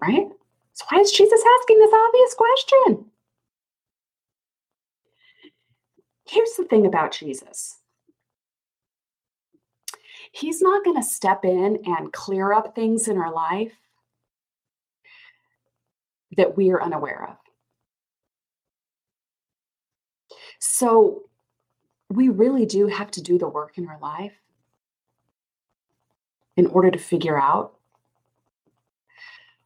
Right? 0.00 0.28
So, 0.74 0.84
why 0.90 1.00
is 1.00 1.12
Jesus 1.12 1.42
asking 1.60 1.78
this 1.78 1.92
obvious 1.92 2.34
question? 2.34 3.06
Here's 6.28 6.54
the 6.56 6.64
thing 6.64 6.86
about 6.86 7.12
Jesus 7.12 7.78
He's 10.32 10.60
not 10.60 10.84
going 10.84 10.96
to 10.96 11.02
step 11.02 11.44
in 11.44 11.78
and 11.86 12.12
clear 12.12 12.52
up 12.52 12.74
things 12.74 13.08
in 13.08 13.16
our 13.16 13.32
life 13.32 13.72
that 16.36 16.56
we 16.56 16.70
are 16.70 16.82
unaware 16.82 17.30
of. 17.30 17.36
So, 20.58 21.22
we 22.10 22.28
really 22.28 22.66
do 22.66 22.86
have 22.86 23.10
to 23.12 23.22
do 23.22 23.38
the 23.38 23.48
work 23.48 23.78
in 23.78 23.88
our 23.88 23.98
life 23.98 24.34
in 26.56 26.66
order 26.68 26.90
to 26.90 26.98
figure 26.98 27.38
out 27.38 27.74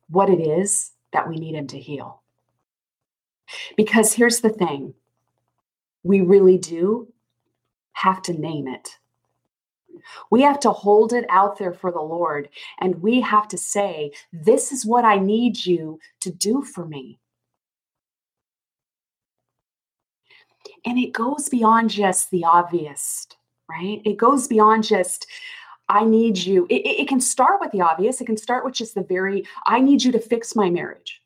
what 0.08 0.28
it 0.28 0.40
is 0.40 0.92
that 1.12 1.28
we 1.28 1.36
need 1.36 1.54
Him 1.54 1.66
to 1.68 1.78
heal. 1.78 2.22
Because 3.76 4.12
here's 4.12 4.40
the 4.40 4.50
thing 4.50 4.94
we 6.02 6.20
really 6.20 6.58
do 6.58 7.12
have 7.92 8.22
to 8.22 8.32
name 8.32 8.66
it. 8.66 8.96
We 10.30 10.42
have 10.42 10.60
to 10.60 10.70
hold 10.70 11.12
it 11.12 11.26
out 11.28 11.58
there 11.58 11.72
for 11.72 11.92
the 11.92 12.00
Lord 12.00 12.48
and 12.80 13.02
we 13.02 13.20
have 13.20 13.48
to 13.48 13.58
say, 13.58 14.12
This 14.32 14.72
is 14.72 14.86
what 14.86 15.04
I 15.04 15.18
need 15.18 15.64
you 15.64 15.98
to 16.20 16.30
do 16.30 16.62
for 16.62 16.86
me. 16.86 17.18
And 20.84 20.98
it 20.98 21.12
goes 21.12 21.48
beyond 21.48 21.90
just 21.90 22.30
the 22.30 22.44
obvious, 22.44 23.26
right? 23.68 24.00
It 24.04 24.16
goes 24.16 24.46
beyond 24.46 24.84
just, 24.84 25.26
I 25.90 26.04
need 26.04 26.38
you. 26.38 26.68
It, 26.70 26.86
it, 26.86 27.08
can 27.08 27.20
start 27.20 27.60
with 27.60 27.72
the 27.72 27.80
obvious. 27.80 28.20
It 28.20 28.26
can 28.26 28.36
start 28.36 28.64
with 28.64 28.74
just 28.74 28.94
the 28.94 29.02
very, 29.02 29.44
I 29.66 29.80
need 29.80 30.04
you 30.04 30.12
to 30.12 30.20
fix 30.20 30.54
my 30.54 30.70
marriage. 30.70 31.20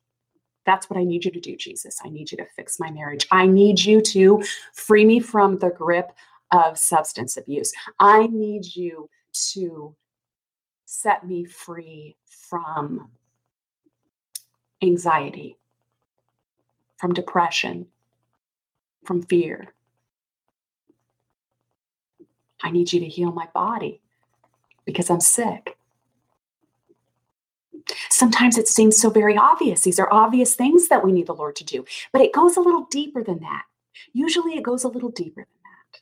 That's 0.64 0.88
what 0.88 0.98
I 0.98 1.04
need 1.04 1.26
you 1.26 1.30
to 1.32 1.40
do, 1.40 1.54
Jesus. 1.54 2.00
I 2.02 2.08
need 2.08 2.32
you 2.32 2.38
to 2.38 2.46
fix 2.56 2.80
my 2.80 2.90
marriage. 2.90 3.26
I 3.30 3.46
need 3.46 3.84
you 3.84 4.00
to 4.00 4.42
free 4.72 5.04
me 5.04 5.20
from 5.20 5.58
the 5.58 5.68
grip 5.68 6.12
of 6.50 6.78
substance 6.78 7.36
abuse. 7.36 7.74
I 8.00 8.26
need 8.28 8.74
you 8.74 9.10
to 9.52 9.94
set 10.86 11.26
me 11.26 11.44
free 11.44 12.16
from 12.26 13.10
anxiety, 14.80 15.58
from 16.96 17.12
depression, 17.12 17.86
from 19.04 19.20
fear. 19.24 19.74
I 22.62 22.70
need 22.70 22.94
you 22.94 23.00
to 23.00 23.06
heal 23.06 23.30
my 23.30 23.46
body 23.52 24.00
because 24.84 25.10
I'm 25.10 25.20
sick. 25.20 25.76
Sometimes 28.10 28.56
it 28.56 28.68
seems 28.68 28.96
so 28.96 29.10
very 29.10 29.36
obvious. 29.36 29.82
These 29.82 29.98
are 29.98 30.12
obvious 30.12 30.54
things 30.54 30.88
that 30.88 31.04
we 31.04 31.12
need 31.12 31.26
the 31.26 31.34
Lord 31.34 31.56
to 31.56 31.64
do, 31.64 31.84
but 32.12 32.22
it 32.22 32.32
goes 32.32 32.56
a 32.56 32.60
little 32.60 32.86
deeper 32.90 33.22
than 33.22 33.40
that. 33.40 33.64
Usually 34.12 34.56
it 34.56 34.62
goes 34.62 34.84
a 34.84 34.88
little 34.88 35.10
deeper 35.10 35.42
than 35.42 35.46
that. 35.62 36.00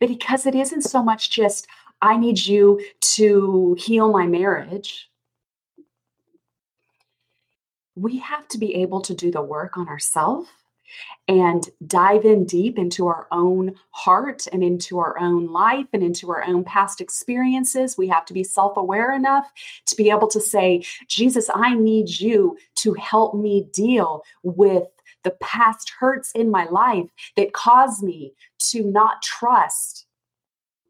But 0.00 0.08
because 0.08 0.46
it 0.46 0.54
isn't 0.54 0.82
so 0.82 1.02
much 1.02 1.30
just, 1.30 1.66
I 2.00 2.16
need 2.16 2.38
you 2.38 2.80
to 3.00 3.76
heal 3.78 4.10
my 4.10 4.26
marriage, 4.26 5.10
we 7.94 8.18
have 8.18 8.46
to 8.48 8.58
be 8.58 8.76
able 8.76 9.00
to 9.02 9.14
do 9.14 9.30
the 9.30 9.42
work 9.42 9.76
on 9.76 9.88
ourselves 9.88 10.48
and 11.26 11.68
dive 11.86 12.24
in 12.24 12.44
deep 12.44 12.78
into 12.78 13.06
our 13.06 13.26
own 13.30 13.74
heart 13.90 14.46
and 14.52 14.62
into 14.62 14.98
our 14.98 15.18
own 15.18 15.46
life 15.46 15.86
and 15.92 16.02
into 16.02 16.30
our 16.30 16.44
own 16.44 16.64
past 16.64 17.00
experiences. 17.00 17.98
We 17.98 18.08
have 18.08 18.24
to 18.26 18.34
be 18.34 18.44
self 18.44 18.76
aware 18.76 19.12
enough 19.12 19.50
to 19.86 19.96
be 19.96 20.10
able 20.10 20.28
to 20.28 20.40
say, 20.40 20.84
Jesus, 21.06 21.50
I 21.54 21.74
need 21.74 22.08
you 22.20 22.56
to 22.76 22.94
help 22.94 23.34
me 23.34 23.68
deal 23.72 24.22
with 24.42 24.84
the 25.24 25.30
past 25.40 25.92
hurts 25.98 26.32
in 26.32 26.50
my 26.50 26.64
life 26.66 27.08
that 27.36 27.52
cause 27.52 28.02
me 28.02 28.32
to 28.70 28.84
not 28.84 29.22
trust 29.22 30.06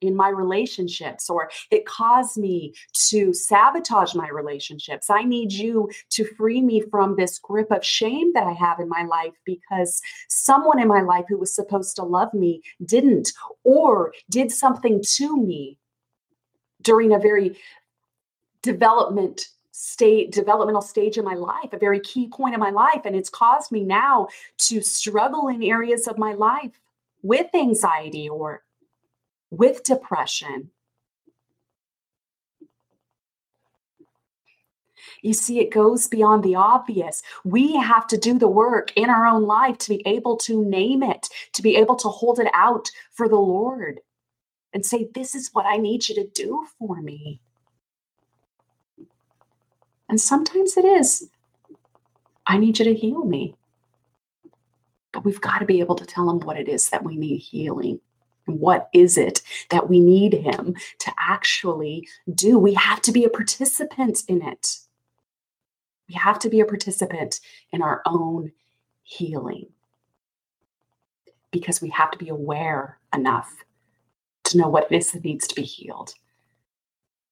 in 0.01 0.17
my 0.17 0.29
relationships 0.29 1.29
or 1.29 1.51
it 1.71 1.87
caused 1.87 2.37
me 2.37 2.75
to 3.09 3.33
sabotage 3.33 4.15
my 4.15 4.29
relationships. 4.29 5.11
I 5.11 5.23
need 5.23 5.53
you 5.53 5.91
to 6.11 6.25
free 6.25 6.61
me 6.61 6.81
from 6.91 7.17
this 7.17 7.39
grip 7.39 7.71
of 7.71 7.85
shame 7.85 8.33
that 8.35 8.47
I 8.47 8.53
have 8.53 8.81
in 8.81 8.89
my 8.89 9.05
life 9.05 9.35
because 9.45 10.01
someone 10.29 10.81
in 10.81 10.89
my 10.89 11.03
life 11.03 11.25
who 11.29 11.39
was 11.39 11.55
supposed 11.55 11.97
to 11.97 12.05
love 12.05 12.33
me 12.35 12.63
didn't 12.85 13.33
or 13.65 14.13
did 14.31 14.53
something 14.53 15.03
to 15.17 15.37
me 15.37 15.79
during 16.83 17.13
a 17.13 17.19
very 17.19 17.59
development 18.63 19.49
state 19.71 20.33
developmental 20.33 20.83
stage 20.83 21.19
in 21.19 21.25
my 21.25 21.35
life 21.35 21.73
a 21.73 21.79
very 21.79 22.01
key 22.01 22.27
point 22.27 22.53
in 22.53 22.59
my 22.59 22.71
life 22.71 23.03
and 23.05 23.15
it's 23.15 23.31
caused 23.31 23.71
me 23.71 23.85
now 23.85 24.27
to 24.57 24.81
struggle 24.81 25.47
in 25.47 25.63
areas 25.63 26.09
of 26.09 26.19
my 26.19 26.33
life 26.33 26.81
with 27.23 27.47
anxiety 27.55 28.29
or 28.29 28.65
with 29.51 29.83
depression. 29.85 30.71
You 35.23 35.33
see, 35.33 35.59
it 35.61 35.73
goes 35.73 36.07
beyond 36.07 36.45
the 36.45 36.55
obvious. 36.55 37.23
We 37.45 37.75
have 37.77 38.07
to 38.09 38.17
do 38.17 38.39
the 38.39 38.49
work 38.49 38.93
in 38.97 39.11
our 39.11 39.27
own 39.27 39.45
life 39.45 39.79
to 39.79 39.89
be 39.89 40.03
able 40.07 40.37
to 40.39 40.65
name 40.65 41.03
it, 41.03 41.29
to 41.55 41.63
be 41.63 41.77
able 41.77 41.97
to 41.97 42.09
hold 42.09 42.39
it 42.39 42.51
out 42.55 42.89
for 43.13 43.29
the 43.29 43.37
Lord 43.37 44.01
and 44.73 44.85
say, 44.85 45.09
This 45.15 45.35
is 45.35 45.51
what 45.53 45.67
I 45.67 45.77
need 45.77 46.09
you 46.09 46.15
to 46.17 46.27
do 46.29 46.67
for 46.79 47.01
me. 47.01 47.41
And 50.09 50.21
sometimes 50.21 50.77
it 50.77 50.85
is, 50.85 51.29
I 52.47 52.59
need 52.59 52.79
you 52.79 52.85
to 52.87 52.95
heal 52.95 53.25
me. 53.25 53.55
But 55.13 55.25
we've 55.25 55.41
got 55.41 55.59
to 55.59 55.65
be 55.65 55.81
able 55.81 55.97
to 55.97 56.07
tell 56.07 56.31
him 56.31 56.41
what 56.41 56.59
it 56.59 56.69
is 56.69 56.91
that 56.91 57.05
we 57.05 57.17
need 57.17 57.39
healing. 57.39 58.01
What 58.49 58.89
is 58.93 59.19
it 59.19 59.43
that 59.71 59.89
we 59.89 60.01
need 60.01 60.33
him 60.33 60.75
to 61.01 61.13
actually 61.19 62.09
do? 62.35 62.59
We 62.59 62.75
have 62.75 63.01
to 63.03 63.13
be 63.13 63.25
a 63.25 63.31
participant 63.31 64.23
in 64.29 64.43
it. 64.43 64.79
We 66.09 66.15
have 66.15 66.39
to 66.41 66.49
be 66.49 66.61
a 66.61 66.65
participant 66.65 67.41
in 67.73 67.83
our 67.83 68.03
own 68.07 68.53
healing 69.03 69.67
because 71.51 71.81
we 71.81 71.91
have 71.91 72.11
to 72.13 72.19
be 72.19 72.29
aware 72.29 72.99
enough 73.15 73.55
to 74.45 74.57
know 74.57 74.69
what 74.69 74.91
it 74.91 74.97
is 74.97 75.13
that 75.13 75.25
needs 75.25 75.47
to 75.49 75.55
be 75.55 75.63
healed 75.63 76.15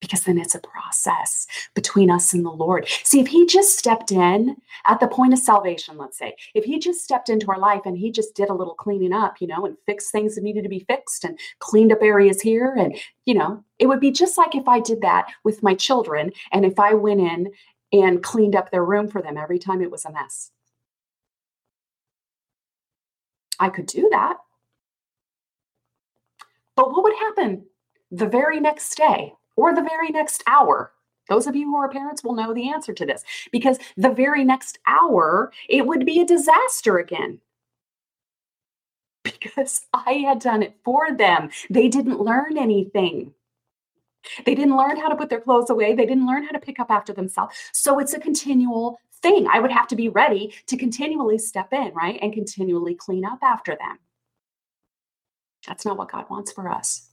because 0.01 0.25
then 0.25 0.39
it's 0.39 0.55
a 0.55 0.61
process 0.61 1.47
between 1.75 2.11
us 2.11 2.33
and 2.33 2.45
the 2.45 2.51
Lord. 2.51 2.87
See, 3.03 3.21
if 3.21 3.27
He 3.27 3.47
just 3.47 3.79
stepped 3.79 4.13
in 4.13 4.57
at 4.87 5.01
the 5.01 5.09
point 5.09 5.33
of 5.33 5.39
salvation, 5.39 5.97
let's 5.97 6.19
say, 6.19 6.35
if 6.55 6.65
He 6.65 6.79
just 6.79 7.03
stepped 7.03 7.29
into 7.29 7.51
our 7.51 7.59
life 7.59 7.83
and 7.85 7.97
He 7.97 8.11
just 8.11 8.35
did 8.35 8.51
a 8.51 8.55
little 8.55 8.75
cleaning 8.75 9.13
up, 9.13 9.41
you 9.41 9.47
know, 9.47 9.65
and 9.67 9.77
fixed 9.87 10.13
things 10.13 10.35
that 10.35 10.45
needed 10.45 10.63
to 10.63 10.69
be 10.69 10.81
fixed 10.81 11.25
and 11.25 11.39
cleaned 11.59 11.93
up 11.93 12.03
areas 12.03 12.41
here, 12.41 12.75
and, 12.79 12.97
you 13.25 13.35
know, 13.35 13.65
it 13.79 13.87
would 13.87 14.01
be 14.01 14.11
just 14.11 14.39
like 14.39 14.55
if 14.55 14.69
I 14.69 14.81
did 14.81 15.01
that 15.03 15.27
with 15.45 15.63
my 15.63 15.75
children 15.75 16.33
and 16.53 16.65
if 16.65 16.79
I 16.79 16.95
went 16.95 17.21
in 17.21 17.51
and 17.93 18.23
cleaned 18.23 18.57
up 18.57 18.71
their 18.71 18.85
room 18.85 19.09
for 19.09 19.23
them 19.23 19.37
every 19.37 19.59
time 19.59 19.81
it 19.81 19.91
was 19.91 20.05
a 20.05 20.13
mess. 20.13 20.51
I 23.59 23.71
could 23.71 23.87
do 23.87 24.09
that. 24.11 24.37
But 26.75 26.91
what 26.91 27.05
would 27.05 27.15
happen 27.15 27.65
the 28.11 28.27
very 28.27 28.61
next 28.61 28.97
day? 28.97 29.33
Or 29.57 29.75
the 29.75 29.83
very 29.83 30.11
next 30.11 30.45
hour. 30.47 30.93
Those 31.29 31.47
of 31.47 31.57
you 31.57 31.67
who 31.67 31.77
are 31.77 31.89
parents 31.89 32.23
will 32.23 32.35
know 32.35 32.55
the 32.55 32.71
answer 32.71 32.93
to 32.93 33.07
this 33.07 33.25
because 33.51 33.79
the 33.97 34.11
very 34.11 34.45
next 34.45 34.79
hour, 34.87 35.53
it 35.69 35.87
would 35.87 36.07
be 36.07 36.21
a 36.21 36.27
disaster 36.27 36.99
again. 36.99 37.41
Because 39.25 39.81
I 39.93 40.13
had 40.25 40.39
done 40.39 40.63
it 40.63 40.77
for 40.85 41.13
them. 41.17 41.51
They 41.69 41.89
didn't 41.89 42.21
learn 42.21 42.57
anything. 42.57 43.35
They 44.45 44.55
didn't 44.55 44.77
learn 44.77 44.97
how 44.97 45.09
to 45.09 45.17
put 45.17 45.31
their 45.31 45.41
clothes 45.41 45.71
away. 45.71 45.95
They 45.95 46.07
didn't 46.07 46.27
learn 46.27 46.45
how 46.45 46.53
to 46.53 46.61
pick 46.61 46.79
up 46.79 46.91
after 46.91 47.13
themselves. 47.13 47.57
So 47.73 47.99
it's 47.99 48.15
a 48.15 48.21
continual 48.21 48.99
thing. 49.23 49.47
I 49.51 49.61
would 49.61 49.73
have 49.73 49.89
to 49.89 49.97
be 49.97 50.09
ready 50.09 50.55
to 50.67 50.77
continually 50.77 51.39
step 51.39 51.73
in, 51.73 51.93
right? 51.95 52.19
And 52.23 52.33
continually 52.33 52.95
clean 52.95 53.25
up 53.25 53.39
after 53.43 53.73
them. 53.77 53.99
That's 55.67 55.85
not 55.85 55.97
what 55.97 56.11
God 56.11 56.27
wants 56.31 56.53
for 56.53 56.69
us. 56.69 57.11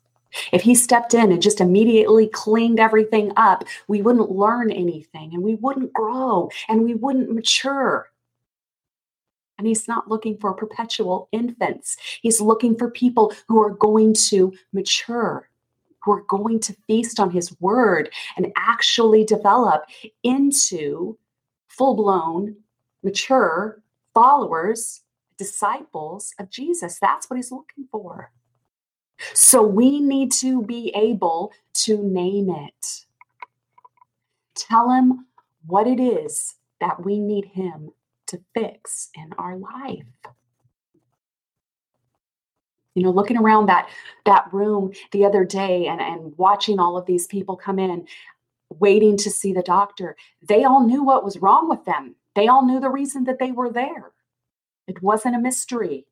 If 0.51 0.61
he 0.61 0.75
stepped 0.75 1.13
in 1.13 1.31
and 1.31 1.41
just 1.41 1.61
immediately 1.61 2.27
cleaned 2.27 2.79
everything 2.79 3.31
up, 3.37 3.63
we 3.87 4.01
wouldn't 4.01 4.31
learn 4.31 4.71
anything 4.71 5.33
and 5.33 5.43
we 5.43 5.55
wouldn't 5.55 5.93
grow 5.93 6.49
and 6.67 6.83
we 6.83 6.95
wouldn't 6.95 7.33
mature. 7.33 8.09
And 9.57 9.67
he's 9.67 9.87
not 9.87 10.09
looking 10.09 10.37
for 10.37 10.53
perpetual 10.53 11.29
infants. 11.31 11.97
He's 12.21 12.41
looking 12.41 12.75
for 12.75 12.89
people 12.89 13.33
who 13.47 13.61
are 13.61 13.69
going 13.69 14.13
to 14.29 14.53
mature, 14.73 15.49
who 16.03 16.11
are 16.11 16.23
going 16.23 16.59
to 16.61 16.75
feast 16.87 17.19
on 17.19 17.29
his 17.29 17.55
word 17.61 18.09
and 18.35 18.51
actually 18.57 19.23
develop 19.23 19.85
into 20.23 21.17
full 21.67 21.95
blown, 21.95 22.55
mature 23.03 23.81
followers, 24.13 25.01
disciples 25.37 26.33
of 26.39 26.49
Jesus. 26.49 26.99
That's 26.99 27.29
what 27.29 27.37
he's 27.37 27.51
looking 27.51 27.87
for. 27.91 28.31
So 29.33 29.61
we 29.63 29.99
need 29.99 30.31
to 30.33 30.63
be 30.63 30.91
able 30.95 31.51
to 31.85 31.97
name 31.97 32.49
it. 32.49 33.05
Tell 34.55 34.89
him 34.89 35.27
what 35.65 35.87
it 35.87 35.99
is 35.99 36.55
that 36.79 37.03
we 37.03 37.19
need 37.19 37.45
him 37.45 37.91
to 38.27 38.39
fix 38.53 39.09
in 39.15 39.31
our 39.37 39.57
life. 39.57 40.05
You 42.95 43.03
know, 43.03 43.11
looking 43.11 43.37
around 43.37 43.67
that 43.67 43.89
that 44.25 44.53
room 44.53 44.91
the 45.11 45.25
other 45.25 45.45
day 45.45 45.87
and, 45.87 45.99
and 45.99 46.33
watching 46.37 46.79
all 46.79 46.97
of 46.97 47.05
these 47.07 47.25
people 47.25 47.55
come 47.55 47.79
in, 47.79 48.05
waiting 48.69 49.17
to 49.17 49.31
see 49.31 49.53
the 49.53 49.63
doctor, 49.63 50.15
they 50.47 50.63
all 50.63 50.85
knew 50.85 51.03
what 51.03 51.23
was 51.23 51.37
wrong 51.37 51.69
with 51.69 51.85
them. 51.85 52.15
They 52.35 52.47
all 52.47 52.65
knew 52.65 52.79
the 52.79 52.89
reason 52.89 53.23
that 53.23 53.39
they 53.39 53.51
were 53.51 53.71
there. 53.71 54.11
It 54.87 55.01
wasn't 55.01 55.35
a 55.35 55.39
mystery 55.39 56.05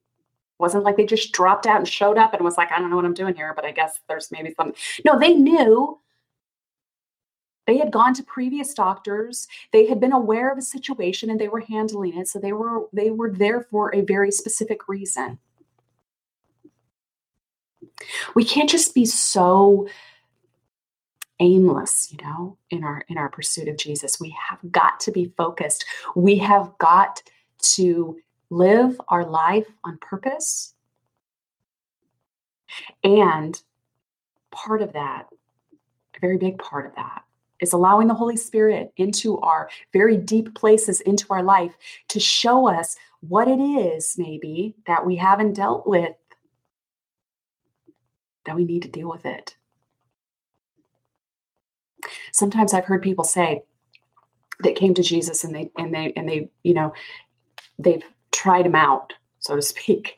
wasn't 0.62 0.84
like 0.84 0.96
they 0.96 1.06
just 1.06 1.34
dropped 1.34 1.66
out 1.66 1.78
and 1.78 1.88
showed 1.88 2.18
up 2.18 2.34
and 2.34 2.44
was 2.46 2.58
like, 2.58 2.72
I 2.72 2.80
don't 2.80 2.90
know 2.90 2.96
what 2.96 3.06
I'm 3.06 3.14
doing 3.14 3.36
here, 3.36 3.54
but 3.54 3.66
I 3.66 3.72
guess 3.72 4.00
there's 4.08 4.32
maybe 4.32 4.54
some. 4.56 4.74
No, 5.04 5.20
they 5.20 5.34
knew. 5.34 6.00
They 7.68 7.78
had 7.78 7.92
gone 7.92 8.14
to 8.16 8.24
previous 8.24 8.74
doctors. 8.74 9.48
They 9.72 9.86
had 9.88 10.00
been 10.00 10.14
aware 10.14 10.52
of 10.52 10.58
a 10.58 10.64
situation 10.64 11.30
and 11.30 11.40
they 11.40 11.48
were 11.48 11.62
handling 11.62 12.18
it. 12.18 12.28
So 12.28 12.40
they 12.40 12.54
were 12.54 12.88
they 12.94 13.12
were 13.12 13.32
there 13.32 13.62
for 13.62 13.94
a 13.94 14.02
very 14.02 14.32
specific 14.32 14.88
reason. 14.88 15.40
We 18.36 18.46
can't 18.46 18.70
just 18.70 18.96
be 18.96 19.06
so 19.06 19.88
aimless, 21.40 22.12
you 22.12 22.18
know, 22.24 22.58
in 22.70 22.84
our 22.84 23.04
in 23.10 23.18
our 23.18 23.30
pursuit 23.30 23.68
of 23.68 23.78
Jesus. 23.78 24.20
We 24.20 24.36
have 24.50 24.60
got 24.72 25.00
to 25.02 25.12
be 25.12 25.34
focused. 25.38 25.86
We 26.16 26.38
have 26.38 26.72
got 26.80 27.22
to 27.76 28.18
live 28.52 29.00
our 29.08 29.26
life 29.26 29.66
on 29.84 29.98
purpose. 29.98 30.76
And 33.04 33.60
part 34.52 34.82
of 34.82 34.94
that, 34.94 35.28
a 36.16 36.20
very 36.20 36.38
big 36.38 36.60
part 36.60 36.86
of 36.86 36.96
that, 36.96 37.24
is 37.62 37.74
allowing 37.74 38.08
the 38.08 38.14
Holy 38.14 38.38
Spirit 38.38 38.92
into 38.98 39.40
our 39.40 39.70
very 39.94 40.18
deep 40.18 40.54
places 40.54 41.00
into 41.02 41.26
our 41.30 41.44
life 41.44 41.74
to 42.10 42.20
show 42.20 42.68
us 42.68 42.96
what 43.22 43.48
it 43.48 43.60
is, 43.60 44.16
maybe, 44.18 44.76
that 44.88 45.06
we 45.06 45.16
haven't 45.16 45.54
dealt 45.54 45.88
with, 45.88 46.16
that 48.46 48.56
we 48.56 48.66
need 48.66 48.82
to 48.82 48.90
deal 48.90 49.10
with 49.10 49.26
it. 49.26 49.56
Sometimes 52.32 52.74
I've 52.74 52.86
heard 52.86 53.04
people 53.04 53.24
say 53.24 53.62
that 54.62 54.76
came 54.76 54.96
to 54.96 55.04
Jesus 55.04 55.44
and 55.44 55.54
they 55.56 55.70
and 55.78 55.94
they 55.94 56.14
and 56.16 56.28
they, 56.28 56.50
you 56.64 56.74
know, 56.74 56.94
they've 57.78 58.04
tried 58.32 58.66
him 58.66 58.76
out, 58.76 59.14
so 59.40 59.56
to 59.56 59.62
speak. 59.62 60.18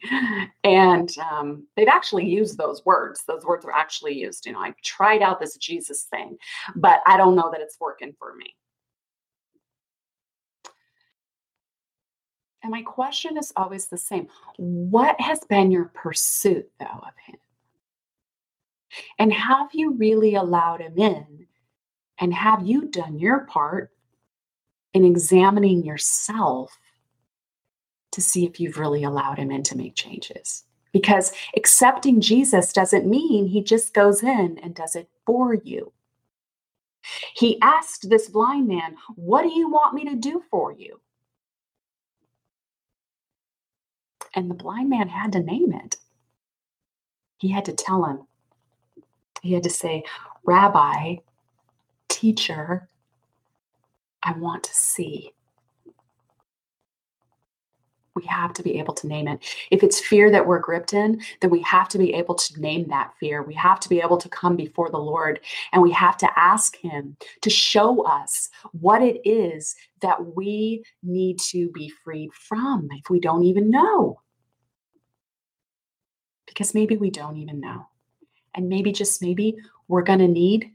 And 0.63 1.09
um, 1.17 1.67
they've 1.75 1.87
actually 1.87 2.25
used 2.25 2.57
those 2.57 2.85
words. 2.85 3.23
Those 3.27 3.43
words 3.43 3.65
are 3.65 3.71
actually 3.71 4.17
used. 4.17 4.45
You 4.45 4.53
know, 4.53 4.59
I 4.59 4.73
tried 4.83 5.21
out 5.21 5.39
this 5.39 5.57
Jesus 5.57 6.03
thing, 6.03 6.37
but 6.75 7.01
I 7.05 7.17
don't 7.17 7.35
know 7.35 7.49
that 7.51 7.61
it's 7.61 7.79
working 7.79 8.15
for 8.17 8.35
me. 8.35 8.55
And 12.63 12.71
my 12.71 12.81
question 12.81 13.37
is 13.37 13.51
always 13.57 13.87
the 13.87 13.97
same 13.97 14.27
What 14.55 15.19
has 15.19 15.41
been 15.49 15.69
your 15.69 15.91
pursuit, 15.93 16.69
though, 16.79 16.85
of 16.85 17.13
him? 17.25 17.35
And 19.19 19.33
have 19.33 19.69
you 19.73 19.93
really 19.93 20.35
allowed 20.35 20.81
him 20.81 20.97
in? 20.97 21.47
And 22.19 22.33
have 22.33 22.65
you 22.65 22.87
done 22.89 23.19
your 23.19 23.41
part 23.41 23.91
in 24.93 25.03
examining 25.03 25.83
yourself 25.83 26.77
to 28.13 28.21
see 28.21 28.45
if 28.45 28.59
you've 28.59 28.77
really 28.77 29.03
allowed 29.03 29.37
him 29.37 29.51
in 29.51 29.63
to 29.63 29.77
make 29.77 29.95
changes. 29.95 30.63
Because 30.93 31.33
accepting 31.57 32.21
Jesus 32.21 32.71
doesn't 32.71 33.09
mean 33.09 33.47
he 33.47 33.63
just 33.63 33.93
goes 33.93 34.23
in 34.23 34.59
and 34.61 34.75
does 34.75 34.95
it 34.95 35.09
for 35.25 35.55
you. 35.55 35.91
He 37.35 37.59
asked 37.61 38.09
this 38.09 38.29
blind 38.29 38.67
man, 38.67 38.95
What 39.15 39.41
do 39.41 39.49
you 39.49 39.69
want 39.69 39.95
me 39.95 40.05
to 40.05 40.15
do 40.15 40.43
for 40.49 40.71
you? 40.71 41.01
And 44.35 44.49
the 44.49 44.55
blind 44.55 44.89
man 44.89 45.09
had 45.09 45.31
to 45.33 45.39
name 45.39 45.73
it. 45.73 45.97
He 47.39 47.49
had 47.49 47.65
to 47.65 47.73
tell 47.73 48.05
him, 48.05 48.27
He 49.41 49.53
had 49.53 49.63
to 49.63 49.69
say, 49.69 50.03
Rabbi, 50.45 51.17
teacher, 52.07 52.87
I 54.21 54.33
want 54.33 54.63
to 54.63 54.73
see. 54.73 55.33
We 58.15 58.25
have 58.25 58.53
to 58.53 58.63
be 58.63 58.77
able 58.77 58.93
to 58.95 59.07
name 59.07 59.27
it. 59.27 59.39
If 59.71 59.81
it's 59.81 59.99
fear 59.99 60.29
that 60.29 60.45
we're 60.45 60.59
gripped 60.59 60.93
in, 60.93 61.21
then 61.41 61.49
we 61.49 61.61
have 61.63 61.89
to 61.89 61.97
be 61.97 62.13
able 62.13 62.35
to 62.35 62.61
name 62.61 62.87
that 62.89 63.13
fear. 63.19 63.41
We 63.41 63.55
have 63.55 63.79
to 63.81 63.89
be 63.89 64.01
able 64.01 64.17
to 64.17 64.29
come 64.29 64.55
before 64.55 64.91
the 64.91 64.99
Lord 64.99 65.39
and 65.71 65.81
we 65.81 65.91
have 65.91 66.17
to 66.17 66.39
ask 66.39 66.77
Him 66.77 67.17
to 67.41 67.49
show 67.49 68.05
us 68.05 68.49
what 68.71 69.01
it 69.01 69.21
is 69.27 69.75
that 70.01 70.35
we 70.35 70.83
need 71.01 71.39
to 71.39 71.69
be 71.71 71.91
freed 72.03 72.31
from 72.33 72.87
if 72.91 73.09
we 73.09 73.19
don't 73.19 73.43
even 73.43 73.71
know. 73.71 74.21
Because 76.45 76.75
maybe 76.75 76.97
we 76.97 77.09
don't 77.09 77.37
even 77.37 77.59
know. 77.59 77.87
And 78.53 78.69
maybe, 78.69 78.91
just 78.91 79.23
maybe, 79.23 79.55
we're 79.87 80.03
going 80.03 80.19
to 80.19 80.27
need 80.27 80.71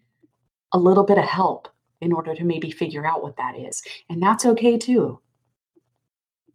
a 0.73 0.79
little 0.79 1.05
bit 1.05 1.19
of 1.19 1.25
help 1.25 1.69
in 2.01 2.13
order 2.13 2.35
to 2.35 2.43
maybe 2.43 2.73
figure 2.73 3.07
out 3.07 3.23
what 3.23 3.37
that 3.37 3.57
is. 3.57 3.81
And 4.11 4.21
that's 4.21 4.45
okay 4.45 4.77
too 4.77 5.21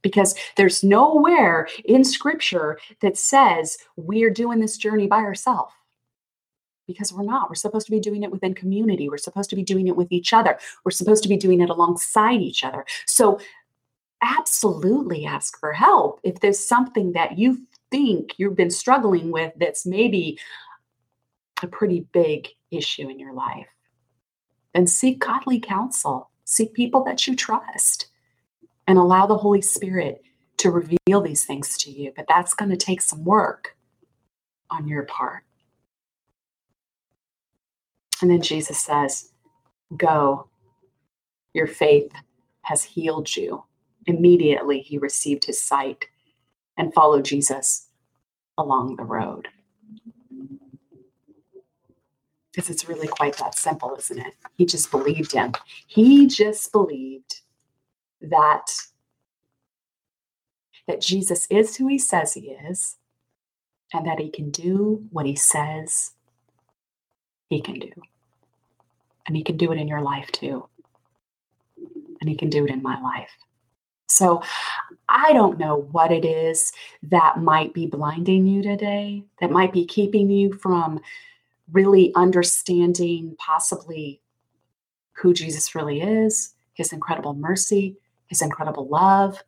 because 0.03 0.35
there's 0.55 0.83
nowhere 0.83 1.67
in 1.85 2.03
scripture 2.03 2.77
that 3.01 3.17
says 3.17 3.79
we're 3.95 4.29
doing 4.29 4.59
this 4.59 4.77
journey 4.77 5.07
by 5.07 5.17
ourselves 5.17 5.73
because 6.85 7.11
we're 7.11 7.23
not. 7.23 7.49
We're 7.49 7.55
supposed 7.55 7.87
to 7.87 7.91
be 7.91 7.99
doing 7.99 8.23
it 8.23 8.31
within 8.31 8.53
community. 8.53 9.09
We're 9.09 9.17
supposed 9.17 9.49
to 9.49 9.55
be 9.55 9.63
doing 9.63 9.87
it 9.87 9.95
with 9.95 10.11
each 10.11 10.33
other. 10.33 10.59
We're 10.83 10.91
supposed 10.91 11.23
to 11.23 11.29
be 11.29 11.37
doing 11.37 11.61
it 11.61 11.69
alongside 11.69 12.41
each 12.41 12.63
other. 12.63 12.85
So, 13.07 13.39
absolutely 14.21 15.25
ask 15.25 15.59
for 15.59 15.73
help 15.73 16.21
if 16.23 16.39
there's 16.39 16.65
something 16.65 17.11
that 17.11 17.37
you 17.37 17.61
think 17.91 18.33
you've 18.37 18.55
been 18.55 18.71
struggling 18.71 19.31
with 19.31 19.51
that's 19.57 19.85
maybe 19.85 20.39
a 21.61 21.67
pretty 21.67 22.07
big 22.13 22.47
issue 22.71 23.09
in 23.09 23.19
your 23.19 23.33
life. 23.33 23.67
Then 24.73 24.87
seek 24.87 25.19
godly 25.19 25.59
counsel, 25.59 26.29
seek 26.45 26.73
people 26.73 27.03
that 27.03 27.27
you 27.27 27.35
trust 27.35 28.07
and 28.87 28.97
allow 28.97 29.25
the 29.25 29.37
Holy 29.37 29.61
Spirit 29.61 30.21
to 30.57 30.71
reveal 30.71 31.21
these 31.21 31.45
things 31.45 31.77
to 31.79 31.91
you. 31.91 32.13
But 32.15 32.25
that's 32.27 32.53
going 32.53 32.71
to 32.71 32.77
take 32.77 33.01
some 33.01 33.23
work 33.23 33.75
on 34.69 34.87
your 34.87 35.03
part. 35.03 35.43
And 38.21 38.31
then 38.31 38.41
Jesus 38.41 38.79
says, 38.79 39.31
Go, 39.95 40.47
your 41.53 41.67
faith 41.67 42.11
has 42.63 42.83
healed 42.83 43.35
you. 43.35 43.63
Immediately 44.05 44.81
he 44.81 44.97
received 44.97 45.45
his 45.45 45.61
sight 45.61 46.05
and 46.77 46.93
followed 46.93 47.25
Jesus 47.25 47.87
along 48.57 48.95
the 48.95 49.03
road. 49.03 49.49
Because 52.51 52.69
it's 52.69 52.87
really 52.87 53.07
quite 53.07 53.37
that 53.37 53.55
simple, 53.55 53.95
isn't 53.97 54.19
it? 54.19 54.33
He 54.55 54.65
just 54.65 54.91
believed 54.91 55.31
him. 55.33 55.53
He 55.87 56.27
just 56.27 56.71
believed 56.71 57.41
that 58.23 58.71
that 60.87 61.01
Jesus 61.01 61.47
is 61.49 61.77
who 61.77 61.87
he 61.87 61.97
says 61.97 62.33
he 62.33 62.51
is 62.51 62.97
and 63.93 64.05
that 64.05 64.19
he 64.19 64.29
can 64.29 64.49
do 64.49 65.05
what 65.11 65.25
he 65.25 65.35
says 65.35 66.11
he 67.49 67.61
can 67.61 67.79
do. 67.79 67.91
And 69.25 69.37
he 69.37 69.43
can 69.43 69.55
do 69.55 69.71
it 69.71 69.77
in 69.77 69.87
your 69.87 70.01
life 70.01 70.29
too. 70.31 70.67
And 72.19 72.29
he 72.29 72.35
can 72.35 72.49
do 72.49 72.65
it 72.65 72.71
in 72.71 72.81
my 72.81 72.99
life. 73.01 73.29
So 74.07 74.43
I 75.07 75.31
don't 75.33 75.57
know 75.57 75.87
what 75.91 76.11
it 76.11 76.25
is 76.25 76.71
that 77.03 77.39
might 77.39 77.73
be 77.73 77.87
blinding 77.87 78.45
you 78.45 78.61
today, 78.61 79.23
that 79.39 79.51
might 79.51 79.71
be 79.71 79.85
keeping 79.85 80.29
you 80.29 80.53
from 80.53 80.99
really 81.71 82.13
understanding 82.15 83.35
possibly 83.39 84.21
who 85.13 85.33
Jesus 85.33 85.73
really 85.73 86.01
is, 86.01 86.53
his 86.73 86.91
incredible 86.91 87.33
mercy, 87.33 87.95
his 88.33 88.41
incredible 88.41 88.87
love. 88.87 89.41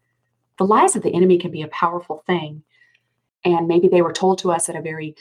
The 0.58 0.65
lies 0.65 0.95
of 0.95 1.02
the 1.02 1.13
enemy 1.13 1.39
can 1.39 1.52
be 1.52 1.63
a 1.63 1.67
powerful 1.69 2.24
thing. 2.28 2.63
And 3.43 3.67
maybe 3.67 3.88
they 3.88 4.02
were 4.02 4.13
told 4.13 4.38
to 4.39 4.52
us 4.52 4.69
at 4.69 4.76
a 4.76 4.82
very 4.82 5.15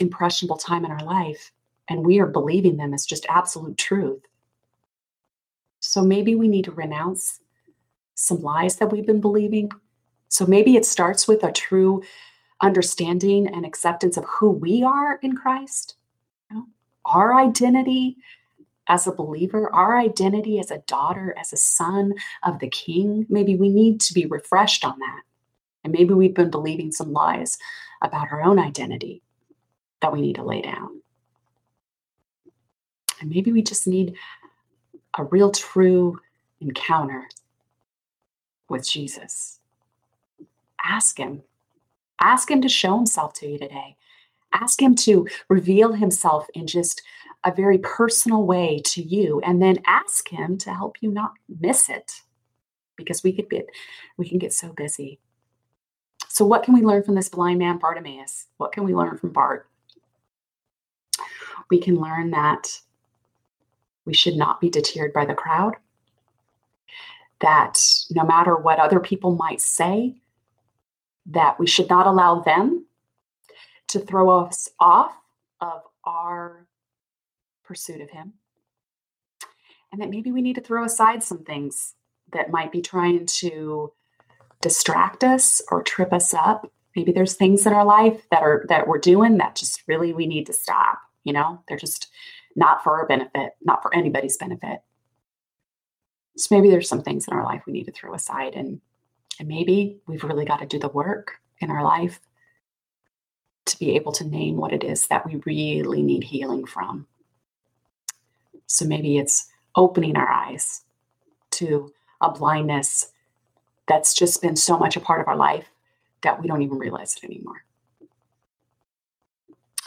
impressionable 0.00 0.56
time 0.56 0.84
in 0.84 0.90
our 0.90 1.04
life, 1.04 1.52
and 1.88 2.06
we 2.06 2.20
are 2.20 2.26
believing 2.26 2.76
them 2.76 2.94
as 2.94 3.06
just 3.06 3.26
absolute 3.28 3.76
truth. 3.76 4.22
So 5.80 6.02
maybe 6.02 6.34
we 6.34 6.48
need 6.48 6.64
to 6.64 6.72
renounce 6.72 7.40
some 8.14 8.42
lies 8.42 8.76
that 8.76 8.90
we've 8.90 9.06
been 9.06 9.20
believing. 9.20 9.70
So 10.28 10.46
maybe 10.46 10.76
it 10.76 10.84
starts 10.84 11.28
with 11.28 11.44
a 11.44 11.52
true 11.52 12.02
understanding 12.62 13.46
and 13.46 13.64
acceptance 13.64 14.16
of 14.16 14.24
who 14.24 14.50
we 14.50 14.82
are 14.82 15.18
in 15.22 15.36
Christ, 15.36 15.96
you 16.50 16.56
know, 16.56 16.66
our 17.04 17.34
identity 17.38 18.16
as 18.88 19.06
a 19.06 19.12
believer, 19.12 19.72
our 19.74 19.98
identity 19.98 20.58
as 20.58 20.70
a 20.70 20.82
daughter, 20.86 21.34
as 21.38 21.52
a 21.52 21.56
son 21.56 22.14
of 22.42 22.58
the 22.58 22.68
king, 22.68 23.26
maybe 23.28 23.54
we 23.54 23.68
need 23.68 24.00
to 24.00 24.14
be 24.14 24.26
refreshed 24.26 24.84
on 24.84 24.98
that. 24.98 25.22
And 25.84 25.92
maybe 25.92 26.14
we've 26.14 26.34
been 26.34 26.50
believing 26.50 26.90
some 26.90 27.12
lies 27.12 27.58
about 28.02 28.32
our 28.32 28.42
own 28.42 28.58
identity 28.58 29.22
that 30.00 30.12
we 30.12 30.20
need 30.20 30.36
to 30.36 30.44
lay 30.44 30.62
down. 30.62 31.02
And 33.20 33.30
maybe 33.30 33.52
we 33.52 33.62
just 33.62 33.86
need 33.86 34.14
a 35.16 35.24
real 35.24 35.50
true 35.50 36.18
encounter 36.60 37.28
with 38.68 38.88
Jesus. 38.88 39.60
Ask 40.82 41.18
Him. 41.18 41.42
Ask 42.20 42.50
Him 42.50 42.62
to 42.62 42.68
show 42.68 42.96
Himself 42.96 43.32
to 43.34 43.48
you 43.48 43.58
today. 43.58 43.96
Ask 44.52 44.80
Him 44.80 44.94
to 44.96 45.26
reveal 45.48 45.92
Himself 45.92 46.46
in 46.54 46.66
just 46.66 47.02
a 47.44 47.52
very 47.52 47.78
personal 47.78 48.44
way 48.44 48.82
to 48.84 49.02
you 49.02 49.40
and 49.44 49.62
then 49.62 49.78
ask 49.86 50.28
him 50.28 50.58
to 50.58 50.74
help 50.74 50.96
you 51.00 51.10
not 51.10 51.32
miss 51.60 51.88
it 51.88 52.20
because 52.96 53.22
we 53.22 53.32
could 53.32 53.48
get 53.48 53.66
we 54.16 54.28
can 54.28 54.38
get 54.38 54.52
so 54.52 54.72
busy. 54.72 55.20
So 56.28 56.44
what 56.44 56.62
can 56.62 56.74
we 56.74 56.82
learn 56.82 57.02
from 57.02 57.14
this 57.14 57.28
blind 57.28 57.58
man 57.58 57.78
bartimaeus? 57.78 58.46
What 58.58 58.72
can 58.72 58.84
we 58.84 58.94
learn 58.94 59.16
from 59.16 59.32
bart? 59.32 59.68
We 61.70 61.80
can 61.80 61.96
learn 61.96 62.30
that 62.30 62.80
we 64.04 64.14
should 64.14 64.36
not 64.36 64.60
be 64.60 64.70
deterred 64.70 65.12
by 65.12 65.24
the 65.24 65.34
crowd 65.34 65.74
that 67.40 67.78
no 68.10 68.24
matter 68.24 68.56
what 68.56 68.78
other 68.78 69.00
people 69.00 69.34
might 69.36 69.60
say 69.60 70.16
that 71.26 71.58
we 71.58 71.66
should 71.66 71.88
not 71.88 72.06
allow 72.06 72.40
them 72.40 72.86
to 73.88 73.98
throw 73.98 74.44
us 74.44 74.68
off 74.80 75.12
of 75.60 75.82
our 76.04 76.67
pursuit 77.68 78.00
of 78.00 78.10
Him. 78.10 78.32
And 79.92 80.00
that 80.00 80.10
maybe 80.10 80.32
we 80.32 80.42
need 80.42 80.56
to 80.56 80.60
throw 80.60 80.84
aside 80.84 81.22
some 81.22 81.44
things 81.44 81.94
that 82.32 82.50
might 82.50 82.72
be 82.72 82.82
trying 82.82 83.26
to 83.26 83.92
distract 84.60 85.22
us 85.22 85.62
or 85.70 85.82
trip 85.82 86.12
us 86.12 86.34
up. 86.34 86.70
Maybe 86.96 87.12
there's 87.12 87.34
things 87.34 87.66
in 87.66 87.72
our 87.72 87.84
life 87.84 88.26
that 88.30 88.42
are 88.42 88.64
that 88.68 88.88
we're 88.88 88.98
doing 88.98 89.38
that 89.38 89.54
just 89.54 89.82
really 89.86 90.12
we 90.12 90.26
need 90.26 90.46
to 90.46 90.52
stop. 90.52 90.98
You 91.24 91.32
know, 91.32 91.62
they're 91.68 91.78
just 91.78 92.08
not 92.56 92.82
for 92.82 92.98
our 92.98 93.06
benefit, 93.06 93.52
not 93.62 93.82
for 93.82 93.94
anybody's 93.94 94.36
benefit. 94.36 94.80
So 96.36 96.54
maybe 96.54 96.70
there's 96.70 96.88
some 96.88 97.02
things 97.02 97.28
in 97.28 97.34
our 97.34 97.44
life 97.44 97.62
we 97.66 97.72
need 97.72 97.84
to 97.84 97.92
throw 97.92 98.14
aside 98.14 98.54
and 98.54 98.80
and 99.38 99.46
maybe 99.46 100.00
we've 100.08 100.24
really 100.24 100.44
got 100.44 100.58
to 100.58 100.66
do 100.66 100.80
the 100.80 100.88
work 100.88 101.34
in 101.60 101.70
our 101.70 101.84
life 101.84 102.20
to 103.66 103.78
be 103.78 103.94
able 103.94 104.12
to 104.12 104.24
name 104.24 104.56
what 104.56 104.72
it 104.72 104.82
is 104.82 105.06
that 105.06 105.26
we 105.26 105.40
really 105.46 106.02
need 106.02 106.24
healing 106.24 106.66
from. 106.66 107.06
So 108.68 108.84
maybe 108.84 109.18
it's 109.18 109.48
opening 109.74 110.16
our 110.16 110.28
eyes 110.28 110.82
to 111.52 111.92
a 112.20 112.30
blindness 112.30 113.12
that's 113.88 114.14
just 114.14 114.42
been 114.42 114.56
so 114.56 114.78
much 114.78 114.96
a 114.96 115.00
part 115.00 115.20
of 115.20 115.26
our 115.26 115.36
life 115.36 115.66
that 116.22 116.40
we 116.40 116.46
don't 116.46 116.62
even 116.62 116.78
realize 116.78 117.16
it 117.16 117.24
anymore. 117.24 117.64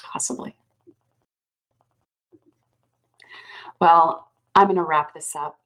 Possibly. 0.03 0.55
Well, 3.79 4.29
I'm 4.55 4.67
going 4.67 4.75
to 4.77 4.83
wrap 4.83 5.13
this 5.13 5.35
up. 5.35 5.59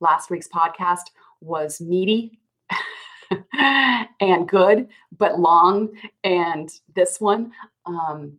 Last 0.00 0.30
week's 0.30 0.48
podcast 0.48 1.10
was 1.40 1.80
meaty 1.80 2.38
and 4.20 4.48
good, 4.48 4.88
but 5.18 5.38
long. 5.38 5.90
And 6.24 6.70
this 6.94 7.20
one, 7.20 7.52
um, 7.86 8.38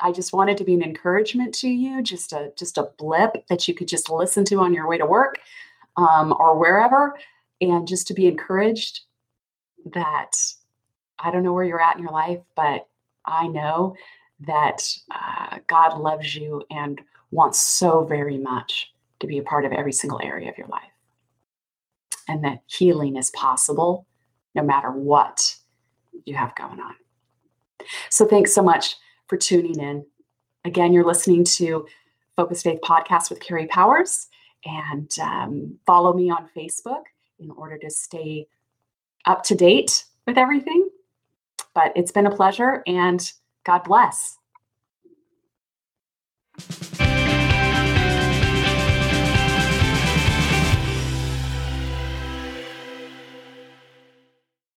I 0.00 0.12
just 0.12 0.32
wanted 0.32 0.58
to 0.58 0.64
be 0.64 0.74
an 0.74 0.82
encouragement 0.82 1.54
to 1.56 1.68
you, 1.68 2.02
just 2.02 2.32
a 2.32 2.52
just 2.56 2.78
a 2.78 2.90
blip 2.98 3.46
that 3.48 3.66
you 3.66 3.74
could 3.74 3.88
just 3.88 4.10
listen 4.10 4.44
to 4.46 4.60
on 4.60 4.74
your 4.74 4.88
way 4.88 4.98
to 4.98 5.06
work 5.06 5.38
um, 5.96 6.34
or 6.38 6.58
wherever, 6.58 7.18
and 7.60 7.88
just 7.88 8.06
to 8.08 8.14
be 8.14 8.26
encouraged 8.26 9.00
that 9.94 10.32
I 11.18 11.30
don't 11.30 11.42
know 11.42 11.52
where 11.52 11.64
you're 11.64 11.80
at 11.80 11.96
in 11.96 12.02
your 12.02 12.12
life, 12.12 12.40
but 12.54 12.88
I 13.24 13.46
know 13.46 13.96
that 14.40 14.86
uh, 15.10 15.58
God 15.66 15.98
loves 15.98 16.34
you 16.34 16.62
and 16.70 17.00
wants 17.30 17.58
so 17.58 18.04
very 18.04 18.36
much 18.36 18.92
to 19.20 19.26
be 19.26 19.38
a 19.38 19.42
part 19.42 19.64
of 19.64 19.72
every 19.72 19.92
single 19.92 20.20
area 20.22 20.50
of 20.50 20.58
your 20.58 20.68
life, 20.68 20.82
and 22.28 22.44
that 22.44 22.60
healing 22.66 23.16
is 23.16 23.30
possible 23.30 24.06
no 24.54 24.62
matter 24.62 24.90
what 24.90 25.56
you 26.26 26.34
have 26.34 26.54
going 26.54 26.80
on. 26.80 26.94
So, 28.10 28.26
thanks 28.26 28.52
so 28.52 28.62
much 28.62 28.96
for 29.28 29.36
tuning 29.36 29.80
in. 29.80 30.04
Again, 30.64 30.92
you're 30.92 31.04
listening 31.04 31.44
to 31.44 31.86
Focus 32.36 32.62
Faith 32.62 32.80
Podcast 32.82 33.30
with 33.30 33.40
Carrie 33.40 33.66
Powers, 33.66 34.28
and 34.64 35.10
um, 35.20 35.78
follow 35.86 36.12
me 36.12 36.30
on 36.30 36.48
Facebook 36.56 37.04
in 37.38 37.50
order 37.52 37.78
to 37.78 37.90
stay 37.90 38.46
up 39.26 39.42
to 39.44 39.54
date 39.54 40.04
with 40.26 40.38
everything. 40.38 40.88
But 41.74 41.92
it's 41.94 42.12
been 42.12 42.26
a 42.26 42.34
pleasure, 42.34 42.82
and 42.86 43.32
God 43.64 43.84
bless. 43.84 44.38